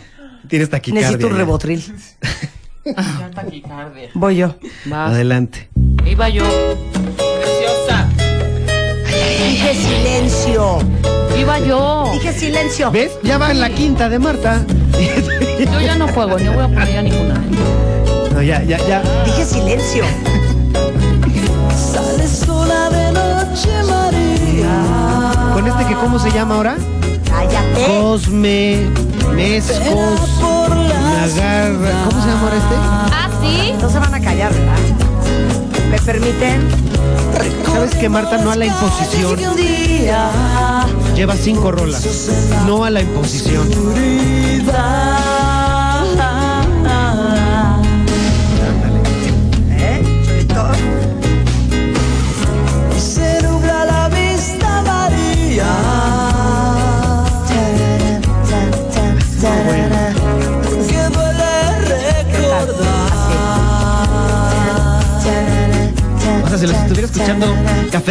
Tienes 0.48 0.70
taquicardia. 0.70 1.08
necesito 1.08 1.28
un 1.28 1.38
rebotril. 1.38 1.84
Taquicardia. 3.36 4.10
Voy 4.14 4.38
yo. 4.38 4.56
Va. 4.92 5.08
Adelante. 5.08 5.70
Iba 6.06 6.30
yo. 6.30 6.44
Preciosa. 7.16 8.10
Dije 9.06 9.74
silencio. 9.76 10.80
Iba 11.38 11.60
yo. 11.60 12.10
Dije 12.14 12.34
silencio. 12.34 12.92
¿Ves? 12.92 13.12
Ya 13.24 13.38
va 13.38 13.52
en 13.52 13.60
la 13.60 13.70
quinta 13.70 14.10
de 14.10 14.20
Marta. 14.20 14.66
Yo 15.60 15.80
ya 15.82 15.96
no 15.96 16.08
juego, 16.08 16.40
no 16.40 16.54
voy 16.54 16.64
a 16.64 16.68
poner 16.68 16.92
ya 16.94 17.02
ninguna. 17.02 17.36
No, 18.34 18.42
ya, 18.42 18.64
ya, 18.64 18.78
ya. 18.88 19.24
Dije 19.26 19.46
silencio. 19.46 20.04
Que, 25.88 25.96
¿cómo 25.96 26.20
se 26.20 26.32
llama 26.32 26.56
ahora? 26.56 26.78
Cállate. 27.28 27.86
Cosme, 27.88 28.78
la 29.36 31.00
Nagarra. 31.00 32.04
¿Cómo 32.08 32.22
se 32.22 32.28
llama 32.30 32.42
ahora 32.42 32.56
este? 32.56 32.76
¿Ah, 32.78 33.30
sí? 33.42 33.74
No 33.82 33.90
se 33.90 34.00
van 34.00 34.14
a 34.14 34.22
callar, 34.22 34.54
¿verdad? 34.54 34.78
¿Me 35.90 36.00
permiten? 36.00 36.70
¿Sabes 37.66 37.96
que 37.96 38.10
Marta 38.10 38.38
no 38.38 38.52
a 38.52 38.56
la 38.56 38.66
imposición? 38.66 39.40
Lleva 41.16 41.36
cinco 41.36 41.72
rolas. 41.72 42.30
No 42.68 42.84
a 42.86 42.90
la 42.90 43.02
imposición. 43.02 43.68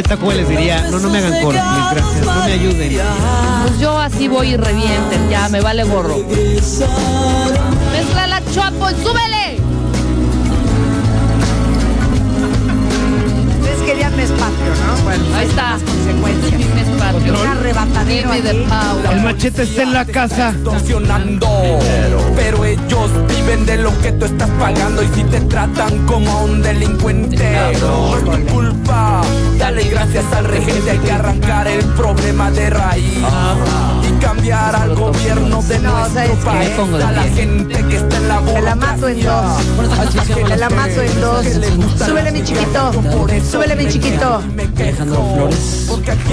Tacuba 0.02 0.34
les 0.34 0.48
diría, 0.48 0.86
no, 0.90 0.98
no 0.98 1.08
me 1.10 1.18
hagan 1.18 1.42
coro, 1.42 1.58
gracias, 1.92 2.26
no 2.26 2.44
me 2.44 2.52
ayuden. 2.52 2.98
Pues 3.62 3.78
yo 3.80 3.98
así 3.98 4.28
voy 4.28 4.54
y 4.54 4.56
revienten, 4.56 5.28
ya 5.30 5.48
me 5.48 5.60
vale 5.60 5.84
gorro. 5.84 6.18
Mezcla 6.18 8.26
la 8.26 8.42
chapo, 8.52 8.88
súbele. 8.90 9.60
Ustedes 13.60 13.82
querían 13.86 14.16
mes 14.16 14.30
patrio, 14.30 14.72
¿no? 14.86 15.02
Bueno, 15.04 15.24
Ahí 15.36 15.46
está. 15.46 15.78
consecuencias. 15.84 16.60
Un 17.10 17.46
arrebatadero 17.46 18.32
aquí. 18.32 18.48
El 19.12 19.20
machete 19.22 19.62
está 19.62 19.82
en 19.82 19.92
la 19.92 20.04
casa. 20.04 20.54
Pero 22.36 22.59
ellos 22.72 23.10
viven 23.28 23.66
de 23.66 23.76
lo 23.78 23.96
que 24.00 24.12
tú 24.12 24.26
estás 24.26 24.48
pagando 24.58 25.02
y 25.02 25.08
si 25.08 25.24
te 25.24 25.40
tratan 25.42 26.06
como 26.06 26.30
a 26.30 26.42
un 26.44 26.62
delincuente, 26.62 27.50
no 27.80 28.16
es 28.16 28.24
tu 28.24 28.52
culpa. 28.52 29.22
Dale 29.58 29.84
gracias 29.84 30.24
al 30.32 30.44
regente, 30.44 30.90
hay 30.90 30.98
que 30.98 31.12
arrancar 31.12 31.66
el 31.66 31.84
problema 31.84 32.50
de 32.50 32.70
raíz 32.70 33.18
y 34.08 34.12
cambiar 34.20 34.74
al 34.74 34.94
gobierno 34.94 35.62
de 35.62 35.78
nuestro 35.78 36.34
país. 36.44 36.70
A 37.04 37.12
la 37.12 37.22
gente 37.24 37.84
que 37.84 37.96
está 37.96 38.16
en 38.16 38.28
la 38.28 38.40
Te 38.40 38.62
la 38.62 38.74
mato 38.74 39.08
en 39.08 39.24
dos. 39.24 39.62
Te 40.34 40.56
la 40.56 40.70
mato 40.70 41.02
en 41.02 41.20
dos. 41.20 41.46
Súbele, 42.06 42.32
mi 42.32 42.42
chiquito. 42.42 42.92
Súbele, 43.50 43.76
mi 43.76 43.88
chiquito. 43.88 44.42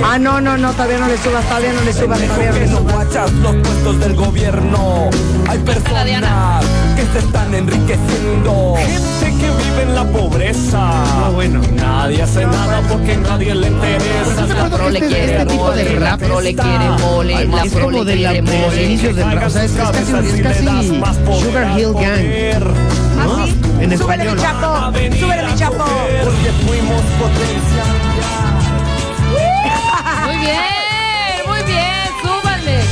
Ah, 0.03 0.17
no, 0.19 0.39
no, 0.39 0.57
no, 0.57 0.71
todavía 0.71 0.99
no 0.99 1.07
le 1.07 1.17
subas, 1.17 1.43
todavía 1.45 1.73
no 1.73 1.81
le 1.81 1.93
subas, 1.93 2.19
todavía 2.19 2.51
no 2.51 2.57
le 2.59 2.67
no 2.67 2.77
subas. 2.77 2.93
guachas 2.93 3.31
los 3.33 3.55
puestos 3.55 3.99
del 3.99 4.15
gobierno. 4.15 5.09
Hay 5.49 5.57
personas 5.59 6.65
que 6.95 7.05
se 7.13 7.19
están 7.25 7.53
enriqueciendo. 7.53 8.75
Gente 8.77 9.37
que 9.39 9.49
vive 9.51 9.81
en 9.83 9.95
la 9.95 10.03
pobreza. 10.05 10.77
Ah, 10.79 11.29
bueno. 11.33 11.61
Nadie 11.75 12.21
hace 12.23 12.45
nada 12.45 12.81
porque 12.89 13.17
nadie 13.17 13.53
le 13.55 13.67
interesa. 13.67 14.45
La 14.47 14.69
pro 14.69 14.89
le 14.89 14.99
Este- 14.99 15.07
quiere 15.09 15.25
este 15.33 15.45
tipo 15.45 15.71
de 15.71 15.83
mole, 15.83 15.99
la 15.99 16.09
rap 16.11 16.21
pro 16.21 16.41
le 16.41 16.55
quiere 16.55 16.89
mole, 16.99 17.45
la 17.45 17.63
pro 17.65 17.91
le 17.91 18.05
de, 18.05 18.15
la, 18.17 18.29
quiere 18.31 18.41
mole. 18.43 18.83
inicios 18.83 19.15
del 19.15 19.31
rap. 19.31 19.47
O 19.47 19.49
sea, 19.49 19.63
es, 19.65 19.71
es 19.71 19.77
casi, 19.77 20.11
es 20.37 20.41
casi 20.41 21.01
Sugar 21.41 21.79
Hill 21.79 21.93
Gang. 21.93 22.23
¿no? 23.17 23.33
¿Ah, 23.33 23.45
sí? 23.45 23.55
En 23.79 23.97
Súbele, 23.97 24.23
español. 24.23 24.35
mi 24.35 24.41
chapo. 24.41 24.75
Súbele, 25.19 25.43
mi 25.47 25.55
chapo. 25.55 25.85
Porque 26.23 26.51
fuimos 26.65 27.01
potencia. 27.19 27.96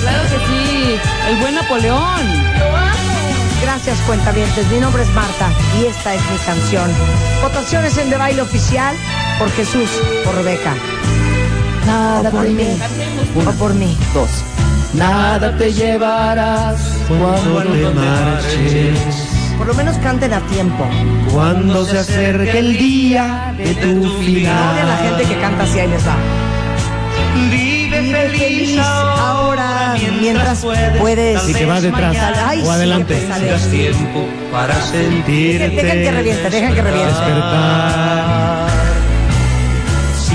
Claro 0.06 0.24
que 0.30 0.38
sí. 0.48 1.00
El 1.30 1.36
buen 1.42 1.56
Napoleón. 1.56 2.22
Gracias, 3.62 4.00
cuentavientes. 4.02 4.68
Mi 4.72 4.80
nombre 4.80 5.04
es 5.04 5.10
Marta 5.10 5.50
y 5.80 5.86
esta 5.86 6.14
es 6.14 6.22
mi 6.32 6.38
canción. 6.46 6.90
Votaciones 7.42 7.98
en 7.98 8.10
De 8.10 8.18
Baile 8.18 8.42
Oficial 8.42 8.96
por 9.40 9.50
Jesús, 9.52 9.90
por 10.24 10.36
Rebeca. 10.36 10.74
Nada 11.86 12.30
por 12.30 12.48
mí. 12.48 12.78
O 13.46 13.52
por 13.54 13.74
mí. 13.74 13.98
Dos. 14.14 14.30
Nada 14.94 15.58
te 15.58 15.74
llevarás 15.74 16.80
Cuando 17.10 17.64
te 17.64 17.90
marches, 17.94 18.98
Por 19.58 19.68
lo 19.68 19.74
menos 19.74 19.98
canten 19.98 20.34
a 20.34 20.40
tiempo. 20.48 20.88
cuando 21.34 21.86
se 21.86 22.00
acerque 22.00 22.60
el 22.60 22.78
día 22.78 23.54
de 23.58 23.74
tu 23.76 24.06
Odia 24.20 24.82
a 24.82 24.86
la 24.86 24.98
gente 24.98 25.24
final. 25.26 25.36
que 25.36 25.42
canta 25.42 25.64
así, 25.64 25.80
ahí 25.80 25.90
les 25.90 26.08
va. 26.08 26.16
Vive 28.02 28.30
Vive 28.30 28.38
feliz 28.38 28.80
ahora 28.80 29.96
mientras 30.20 30.66
puedes. 31.00 31.50
Y 31.50 31.54
que 31.54 31.66
va 31.66 31.82
detrás 31.82 32.16
Ay, 32.46 32.62
o 32.62 32.66
sí, 32.66 32.70
adelante. 32.70 33.16
que 33.16 33.28
sale. 33.28 33.70
tiempo 33.70 34.26
para 34.52 34.82
sentirte. 34.82 35.70
Dejen 35.70 36.04
que 36.04 36.12
reviente, 36.12 36.50
dejen 36.50 36.76
que 36.76 36.82
reviente. 36.82 37.14
Despertar. 37.14 38.66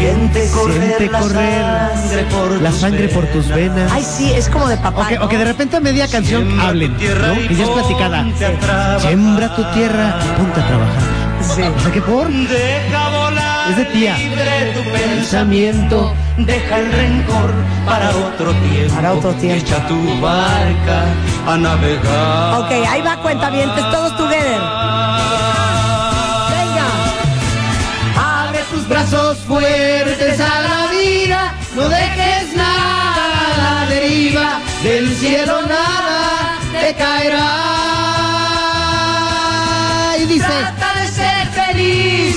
Siente 0.00 0.48
correr, 0.50 0.82
Siente 0.96 1.06
la 1.10 1.20
correr 1.20 1.62
sangre 1.94 2.24
por 2.30 2.62
la 2.62 2.70
tus 2.70 2.80
sangre 2.80 3.08
por 3.08 3.26
tus 3.26 3.48
venas. 3.48 3.92
Ay, 3.92 4.02
sí, 4.02 4.32
es 4.32 4.48
como 4.48 4.66
de 4.68 4.78
papá. 4.78 5.02
O 5.02 5.06
que, 5.08 5.18
o 5.18 5.28
que 5.28 5.36
de 5.36 5.44
repente 5.44 5.76
a 5.76 5.80
media 5.80 6.08
canción 6.08 6.46
Siembra 6.46 6.68
hablen, 6.68 6.92
¿no? 6.92 7.34
y 7.34 7.48
Que 7.48 7.54
ya 7.54 7.64
es 7.64 7.70
platicada. 7.70 8.98
Siembra 9.00 9.54
tu 9.56 9.64
tierra 9.74 10.18
y 10.24 10.38
ponte 10.40 10.60
a 10.60 10.66
trabajar. 10.66 11.02
Sí. 11.54 11.62
O 11.62 11.80
sea 11.80 11.92
que 11.92 12.00
por 12.02 12.28
Deja 12.28 13.08
volar 13.10 13.29
Es 13.70 13.76
de 13.76 13.84
tía. 13.84 14.18
libre 14.18 14.72
tu 14.74 14.82
pensamiento, 14.90 16.12
deja 16.38 16.78
el 16.80 16.90
rencor 16.90 17.52
para 17.86 18.10
otro 18.10 18.52
tiempo. 18.52 18.94
Para 18.96 19.12
otro 19.12 19.32
tiempo. 19.34 19.64
Echa 19.64 19.86
tu 19.86 20.20
barca 20.20 21.04
a 21.46 21.56
navegar. 21.56 22.60
Ok, 22.62 22.72
ahí 22.88 23.00
va 23.00 23.16
cuenta 23.22 23.48
bien, 23.50 23.70
todos 23.76 24.16
together. 24.16 24.60
Venga. 26.56 26.86
Abre 28.18 28.58
tus 28.72 28.88
brazos 28.88 29.38
fuertes 29.46 30.40
a 30.40 30.60
la 30.62 30.90
vida, 30.90 31.54
no 31.76 31.88
dejes 31.88 32.09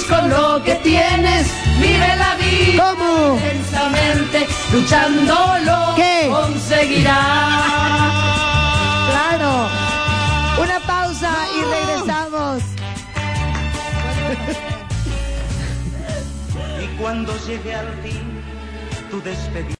feliz 0.04 0.08
con 0.08 0.30
lo 0.30 0.64
que 0.64 0.76
tienes, 0.76 1.48
vive 1.80 2.16
la 2.18 2.36
vida 2.36 2.94
¿cómo? 2.96 3.36
intensamente, 3.36 4.48
luchándolo 4.72 5.96
¿Qué? 5.96 6.30
conseguirás. 6.30 7.16
Claro. 9.10 9.70
Una 10.62 10.80
pausa 10.82 11.32
y 11.56 11.62
regresamos. 11.64 12.64
Y 16.82 16.88
cuando 17.02 17.34
llegue 17.46 17.76
al 17.76 17.94
fin 18.02 18.42
tu 19.10 19.22
despedida. 19.22 19.64